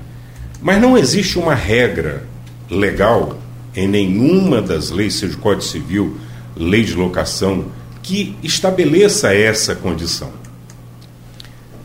[0.63, 2.25] Mas não existe uma regra
[2.71, 3.37] legal
[3.75, 6.17] em nenhuma das leis, seja o Código Civil,
[6.57, 7.65] lei de locação,
[8.01, 10.42] que estabeleça essa condição.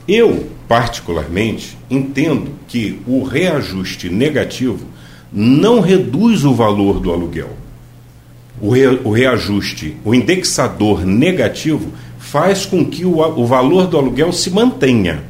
[0.09, 4.87] Eu, particularmente, entendo que o reajuste negativo
[5.31, 7.51] não reduz o valor do aluguel.
[8.59, 14.33] O, re, o reajuste, o indexador negativo, faz com que o, o valor do aluguel
[14.33, 15.23] se mantenha.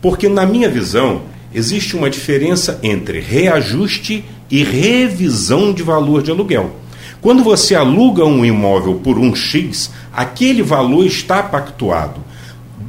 [0.00, 1.22] Porque, na minha visão,
[1.54, 6.76] existe uma diferença entre reajuste e revisão de valor de aluguel.
[7.20, 12.20] Quando você aluga um imóvel por um X, aquele valor está pactuado.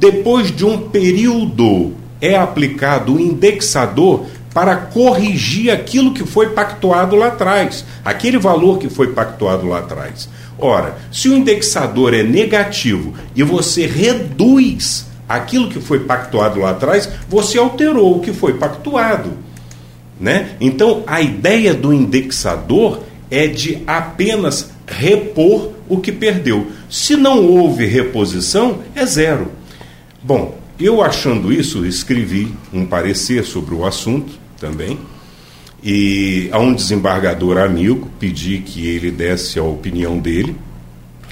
[0.00, 1.92] Depois de um período
[2.22, 8.88] é aplicado o indexador para corrigir aquilo que foi pactuado lá atrás, aquele valor que
[8.88, 10.26] foi pactuado lá atrás.
[10.58, 17.06] Ora, se o indexador é negativo e você reduz aquilo que foi pactuado lá atrás,
[17.28, 19.32] você alterou o que foi pactuado.
[20.18, 20.52] Né?
[20.62, 26.68] Então, a ideia do indexador é de apenas repor o que perdeu.
[26.88, 29.59] Se não houve reposição, é zero.
[30.22, 34.98] Bom, eu achando isso, escrevi um parecer sobre o assunto também.
[35.82, 40.54] E a um desembargador amigo pedi que ele desse a opinião dele.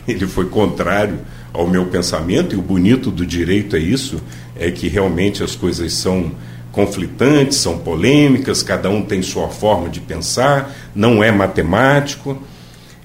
[0.07, 1.19] Ele foi contrário
[1.53, 4.23] ao meu pensamento, e o bonito do direito é isso:
[4.57, 6.33] é que realmente as coisas são
[6.73, 12.39] conflitantes, são polêmicas, cada um tem sua forma de pensar, não é matemático.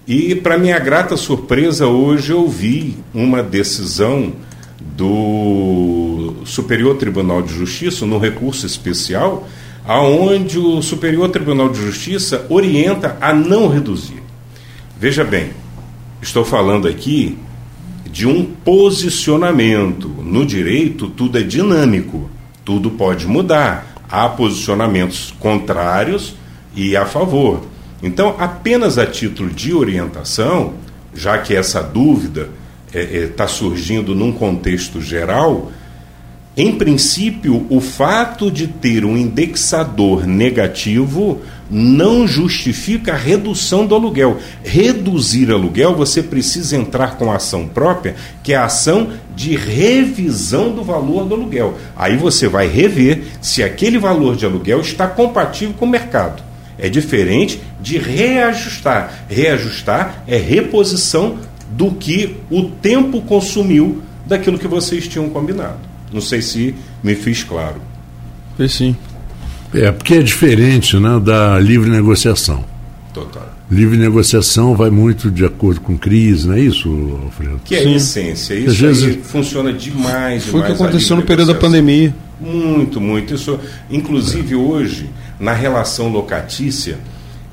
[0.07, 4.33] E, para minha grata surpresa, hoje eu vi uma decisão
[4.79, 9.47] do Superior Tribunal de Justiça, no recurso especial,
[9.85, 14.21] aonde o Superior Tribunal de Justiça orienta a não reduzir.
[14.97, 15.51] Veja bem,
[16.21, 17.37] estou falando aqui
[18.09, 20.07] de um posicionamento.
[20.07, 22.29] No direito, tudo é dinâmico,
[22.63, 23.95] tudo pode mudar.
[24.09, 26.35] Há posicionamentos contrários
[26.75, 27.61] e a favor.
[28.01, 30.73] Então, apenas a título de orientação,
[31.15, 32.49] já que essa dúvida
[32.93, 35.71] está é, é, tá surgindo num contexto geral,
[36.55, 44.37] em princípio, o fato de ter um indexador negativo não justifica a redução do aluguel.
[44.63, 50.83] Reduzir aluguel, você precisa entrar com ação própria, que é a ação de revisão do
[50.83, 51.75] valor do aluguel.
[51.95, 56.43] Aí você vai rever se aquele valor de aluguel está compatível com o mercado.
[56.77, 59.25] É diferente de reajustar.
[59.27, 61.39] Reajustar é reposição
[61.75, 65.79] do que o tempo consumiu daquilo que vocês tinham combinado.
[66.11, 67.81] Não sei se me fiz claro.
[68.55, 68.95] Fez sim.
[69.73, 72.63] É, porque é diferente né, da livre negociação.
[73.11, 73.51] Total.
[73.71, 76.89] Livre negociação vai muito de acordo com crise, não é isso,
[77.23, 77.61] Alfredo?
[77.65, 78.53] Que é a essência.
[78.53, 79.25] Isso vezes...
[79.25, 80.45] funciona demais, demais.
[80.45, 82.13] Foi o que aconteceu no período da pandemia.
[82.39, 83.33] Muito, muito.
[83.33, 83.59] Isso,
[83.89, 85.09] inclusive hoje,
[85.39, 86.99] na relação locatícia,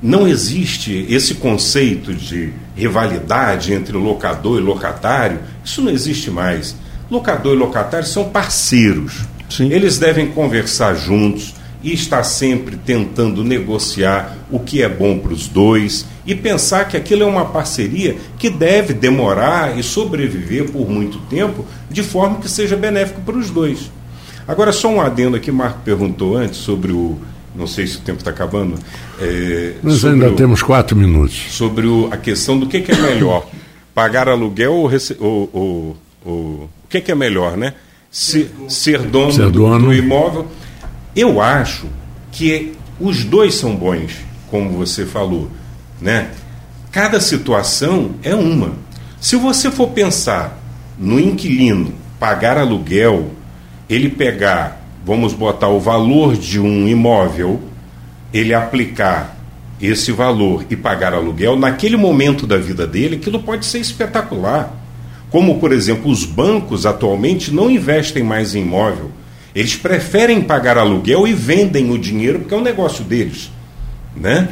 [0.01, 5.39] não existe esse conceito de rivalidade entre locador e locatário.
[5.63, 6.75] Isso não existe mais.
[7.09, 9.21] Locador e locatário são parceiros.
[9.49, 9.71] Sim.
[9.71, 15.47] Eles devem conversar juntos e estar sempre tentando negociar o que é bom para os
[15.47, 21.19] dois e pensar que aquilo é uma parceria que deve demorar e sobreviver por muito
[21.29, 23.91] tempo de forma que seja benéfico para os dois.
[24.47, 27.17] Agora, só um adendo aqui, Marco perguntou antes sobre o
[27.55, 28.77] não sei se o tempo está acabando.
[29.19, 31.47] É, Nós ainda o, temos quatro minutos.
[31.49, 33.47] Sobre o, a questão do que, que é melhor,
[33.93, 37.73] pagar aluguel ou, ou, ou, ou o que, que é melhor, né?
[38.09, 39.79] Se, ser dono, ser dono.
[39.79, 40.47] Do, do, imóvel.
[41.15, 41.87] Eu acho
[42.31, 44.13] que os dois são bons,
[44.49, 45.49] como você falou,
[45.99, 46.31] né?
[46.91, 48.73] Cada situação é uma.
[49.19, 50.59] Se você for pensar
[50.97, 53.31] no inquilino pagar aluguel,
[53.89, 57.59] ele pegar vamos botar o valor de um imóvel,
[58.33, 59.37] ele aplicar
[59.81, 64.77] esse valor e pagar aluguel, naquele momento da vida dele, aquilo pode ser espetacular.
[65.31, 69.11] Como, por exemplo, os bancos atualmente não investem mais em imóvel.
[69.55, 73.49] Eles preferem pagar aluguel e vendem o dinheiro porque é um negócio deles.
[74.15, 74.49] Né?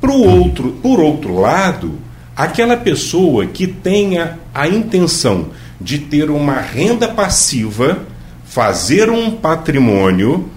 [0.00, 1.98] Pro outro, por outro lado,
[2.36, 5.48] aquela pessoa que tenha a intenção
[5.80, 8.06] de ter uma renda passiva
[8.54, 10.48] fazer um patrimônio,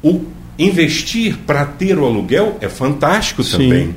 [0.00, 0.20] o
[0.56, 3.50] investir para ter o aluguel é fantástico Sim.
[3.50, 3.94] também,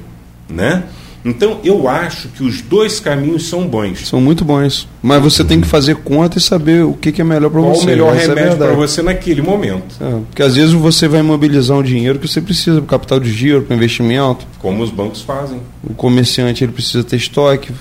[0.50, 0.84] né?
[1.24, 4.08] Então eu acho que os dois caminhos são bons.
[4.08, 4.88] São muito bons.
[5.00, 7.74] Mas você tem que fazer conta e saber o que, que é melhor para você.
[7.74, 9.96] Qual o melhor é remédio é para você naquele momento.
[10.02, 13.32] É, porque às vezes você vai mobilizar um dinheiro que você precisa para capital de
[13.32, 14.48] giro, para investimento.
[14.58, 15.60] Como os bancos fazem.
[15.84, 17.72] O comerciante ele precisa ter estoque,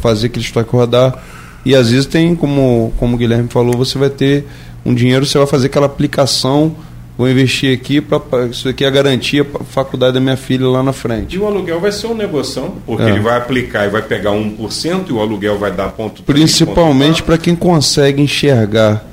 [0.00, 1.22] fazer aquele estoque rodar.
[1.66, 4.46] E às vezes tem, como, como o Guilherme falou, você vai ter
[4.84, 6.76] um dinheiro, você vai fazer aquela aplicação,
[7.18, 10.64] vou investir aqui, para isso aqui é a garantia para a faculdade da minha filha
[10.68, 11.34] lá na frente.
[11.34, 13.10] E o aluguel vai ser um negocião, porque é.
[13.10, 17.36] ele vai aplicar e vai pegar 1% e o aluguel vai dar ponto Principalmente para
[17.36, 19.04] quem consegue enxergar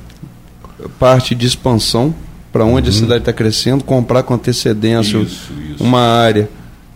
[0.99, 2.13] parte de expansão,
[2.51, 2.95] para onde uhum.
[2.95, 5.83] a cidade está crescendo, comprar com antecedência isso, isso.
[5.83, 6.47] uma área,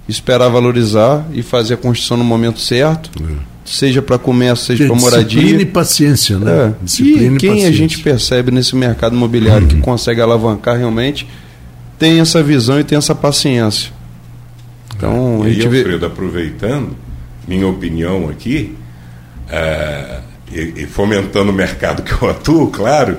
[0.07, 3.09] esperar valorizar e fazer a construção no momento certo.
[3.19, 5.27] Uhum seja para comércio, seja para moradia.
[5.27, 6.51] Disciplina e paciência, né?
[6.51, 6.83] É.
[6.83, 9.75] Disciplina e quem e a gente percebe nesse mercado imobiliário uhum.
[9.75, 11.27] que consegue alavancar realmente
[11.99, 13.91] tem essa visão e tem essa paciência.
[14.95, 16.05] Então, e a gente aí, Alfredo, vê...
[16.05, 16.95] aproveitando,
[17.47, 18.75] minha opinião aqui,
[19.49, 20.19] é,
[20.51, 23.17] e, e, fomentando o mercado que eu atuo, claro,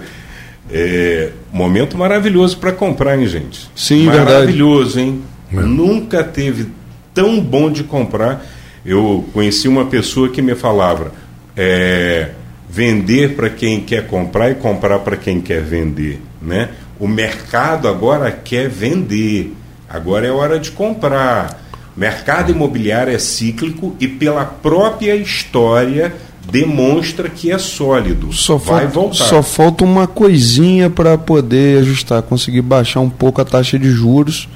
[0.71, 3.71] É, momento maravilhoso para comprar, hein, gente?
[3.75, 5.17] Sim, maravilhoso, verdade.
[5.17, 5.23] hein?
[5.51, 5.61] É.
[5.63, 6.69] Nunca teve
[7.15, 8.45] tão bom de comprar.
[8.89, 11.13] Eu conheci uma pessoa que me falava
[11.55, 12.31] é,
[12.71, 16.71] vender para quem quer comprar e comprar para quem quer vender, né?
[16.99, 19.55] O mercado agora quer vender.
[19.87, 21.63] Agora é hora de comprar.
[21.95, 26.15] Mercado imobiliário é cíclico e pela própria história
[26.51, 28.33] demonstra que é sólido.
[28.33, 29.25] Só vai falta, voltar.
[29.27, 34.49] Só falta uma coisinha para poder ajustar, conseguir baixar um pouco a taxa de juros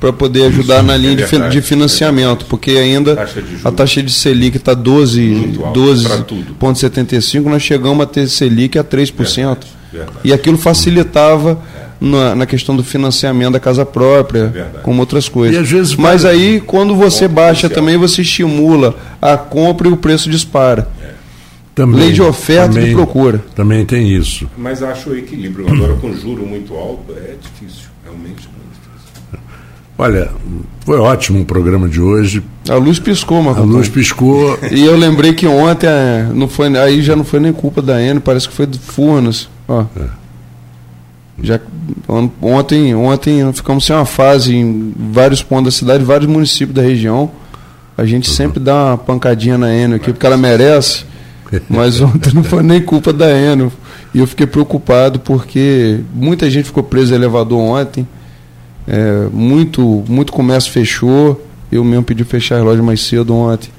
[0.00, 3.70] para poder ajudar Isso, na linha é verdade, de, financiamento, é porque ainda taxa a
[3.70, 9.12] taxa de Selic está 12,75, 12 nós chegamos a ter Selic a 3%.
[9.14, 10.18] Verdade, verdade.
[10.24, 11.62] E aquilo facilitava
[12.00, 15.68] na, na, questão do financiamento da casa própria, é como outras coisas.
[15.68, 20.88] Vezes, Mas aí, quando você baixa também, você estimula a compra e o preço dispara.
[21.74, 23.44] Também, Lei de oferta também, e procura.
[23.54, 24.48] Também tem isso.
[24.56, 25.70] Mas acho o equilíbrio.
[25.70, 27.88] Agora, com juro muito alto, é difícil.
[28.04, 28.59] Realmente difícil.
[30.00, 30.30] Olha,
[30.86, 32.42] foi ótimo o programa de hoje.
[32.70, 33.62] A luz piscou, Marcos.
[33.62, 34.58] A luz piscou.
[34.72, 38.00] E eu lembrei que ontem, é, não foi, aí já não foi nem culpa da
[38.00, 39.46] Eno, parece que foi do Furnas.
[39.68, 39.84] Ó.
[39.94, 40.06] É.
[41.42, 41.60] Já,
[42.40, 47.30] ontem, ontem ficamos sem uma fase em vários pontos da cidade, vários municípios da região.
[47.94, 48.36] A gente uhum.
[48.36, 51.04] sempre dá uma pancadinha na Eno aqui, porque ela merece.
[51.68, 53.70] Mas ontem não foi nem culpa da Eno.
[54.14, 58.08] E eu fiquei preocupado porque muita gente ficou presa no elevador ontem.
[58.90, 61.40] É, muito, muito comércio fechou.
[61.70, 63.70] Eu mesmo pedi fechar a loja mais cedo ontem.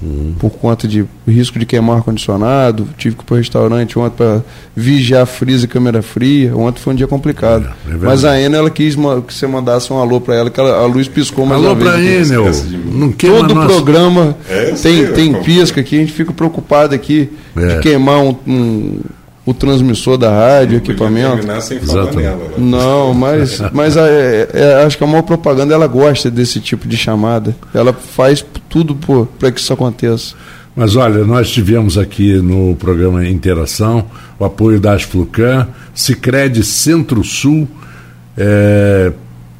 [0.00, 0.34] Uhum.
[0.38, 2.86] Por conta de risco de queimar ar-condicionado.
[2.98, 4.42] Tive que ir para o restaurante ontem para
[4.76, 6.54] vigiar freezer e câmera fria.
[6.54, 7.68] Ontem foi um dia complicado.
[7.88, 10.60] É, é mas a Enel ela quis que você mandasse um alô para ela, que
[10.60, 12.30] ela, a luz piscou mais alô uma vez.
[12.30, 12.92] Alô para Enel.
[12.92, 13.74] Não Todo nossa...
[13.74, 15.96] programa é, tem, tem pisca aqui.
[15.96, 17.78] A gente fica preocupado aqui de é.
[17.80, 19.00] queimar um, um
[19.48, 21.62] o transmissor da rádio, não equipamento.
[21.62, 22.54] Sem falar nela, né?
[22.58, 26.86] Não, mas, mas a, é, é, acho que a maior propaganda ela gosta desse tipo
[26.86, 27.56] de chamada.
[27.72, 28.94] Ela faz tudo
[29.38, 30.34] para que isso aconteça.
[30.76, 34.04] Mas olha, nós tivemos aqui no programa Interação
[34.38, 37.66] o apoio da Asflucan, Cicred Centro-Sul,
[38.36, 39.10] é,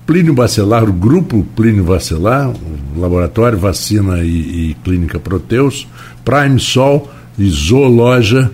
[0.06, 4.26] Plínio Bacelar, o grupo Plínio Bacelar, o laboratório Vacina e,
[4.72, 5.88] e Clínica Proteus,
[6.26, 8.50] Prime Sol e Zoologia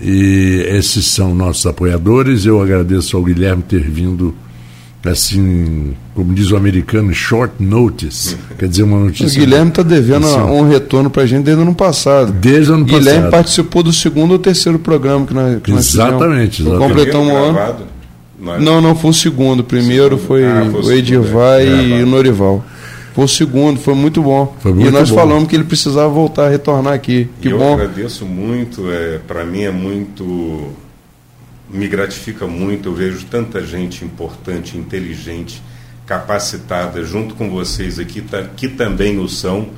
[0.00, 2.46] e esses são nossos apoiadores.
[2.46, 4.34] Eu agradeço ao Guilherme ter vindo,
[5.04, 8.36] assim, como diz o americano, short notice.
[8.58, 9.38] Quer dizer, uma notícia.
[9.38, 12.32] O Guilherme está devendo assim, um retorno para a gente desde o ano passado.
[12.32, 13.00] Desde o ano passado.
[13.00, 16.88] Guilherme participou do segundo ou terceiro programa que nós, que exatamente, nós exatamente.
[16.88, 17.92] Completamos um ano.
[18.60, 19.60] Não, não, foi o segundo.
[19.60, 20.26] O primeiro segundo.
[20.26, 21.66] foi ah, o Edivar é.
[21.66, 22.64] e o Norival.
[23.14, 24.56] Foi o segundo, foi muito bom.
[24.60, 25.16] Foi muito e nós bom.
[25.16, 27.28] falamos que ele precisava voltar, retornar aqui.
[27.40, 27.74] Que eu bom.
[27.74, 30.70] agradeço muito, é, para mim é muito.
[31.70, 35.62] Me gratifica muito, eu vejo tanta gente importante, inteligente,
[36.06, 39.68] capacitada junto com vocês aqui, tá, que também o são,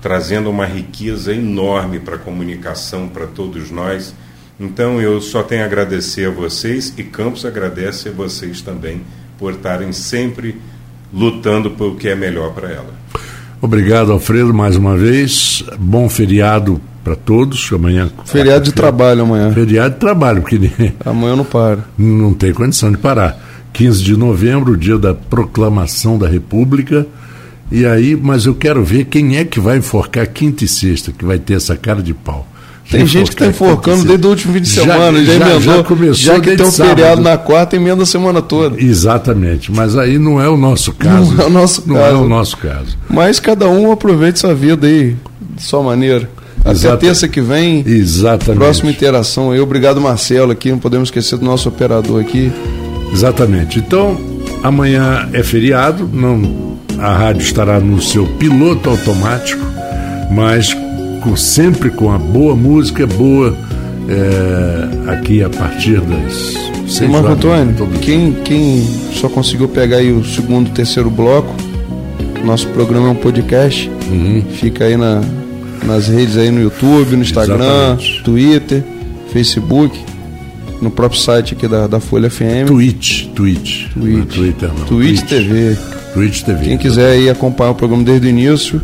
[0.00, 4.14] trazendo uma riqueza enorme para a comunicação, para todos nós.
[4.58, 9.02] Então eu só tenho a agradecer a vocês e Campos agradece a vocês também
[9.38, 10.58] por estarem sempre
[11.12, 13.02] lutando pelo que é melhor para ela.
[13.60, 15.64] Obrigado, Alfredo, mais uma vez.
[15.78, 17.70] Bom feriado para todos.
[17.72, 18.10] Amanhã.
[18.24, 19.52] Feriado de trabalho amanhã.
[19.52, 20.58] Feriado de trabalho, porque
[21.04, 21.84] amanhã não para.
[21.96, 23.38] Não tem condição de parar.
[23.72, 27.06] 15 de novembro, dia da proclamação da República.
[27.70, 31.24] E aí, mas eu quero ver quem é que vai enforcar quinta e sexta, que
[31.24, 32.46] vai ter essa cara de pau.
[32.92, 35.60] Tem gente que está enforcando desde o último fim de semana, já, já, emendou.
[35.60, 36.96] Já, começou já que tem um sábado.
[36.96, 38.80] feriado na quarta, emenda a semana toda.
[38.80, 41.34] Exatamente, mas aí não é o nosso caso.
[41.34, 42.08] Não é o nosso não caso.
[42.08, 42.98] é o nosso caso.
[43.08, 45.16] Mas cada um aproveite sua vida aí,
[45.56, 46.28] de sua maneira.
[46.64, 47.82] Até a terça que vem.
[47.84, 48.58] Exatamente.
[48.58, 49.58] Próxima interação aí.
[49.58, 50.70] Obrigado, Marcelo, aqui.
[50.70, 52.52] Não podemos esquecer do nosso operador aqui.
[53.12, 53.78] Exatamente.
[53.78, 54.18] Então,
[54.62, 59.62] amanhã é feriado, não, a rádio estará no seu piloto automático,
[60.30, 60.74] mas
[61.22, 63.56] com, sempre com a boa música, boa
[64.08, 66.54] é, aqui a partir das
[66.88, 71.54] seis Marco Antônio, quem, quem só conseguiu pegar aí o segundo terceiro bloco,
[72.44, 74.42] nosso programa é um podcast, uhum.
[74.52, 75.20] fica aí na,
[75.86, 78.22] nas redes aí no YouTube, no Instagram, Exatamente.
[78.24, 78.84] Twitter,
[79.32, 79.98] Facebook,
[80.80, 82.66] no próprio site aqui da, da Folha FM.
[82.66, 83.88] Twitch, Twitch.
[83.92, 84.84] Twitch, não é Twitter, não.
[84.86, 85.76] Twitch, Twitch TV.
[86.12, 86.64] Twitch TV.
[86.64, 88.82] Quem quiser aí acompanhar o programa desde o início,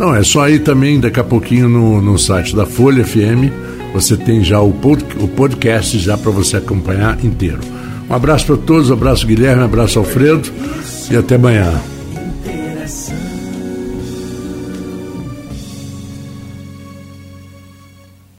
[0.00, 3.52] não, é só ir também daqui a pouquinho no, no site da Folha FM.
[3.92, 7.60] Você tem já o, pod, o podcast já para você acompanhar inteiro.
[8.08, 10.50] Um abraço para todos, um abraço Guilherme, um abraço Alfredo
[11.10, 11.99] e até amanhã.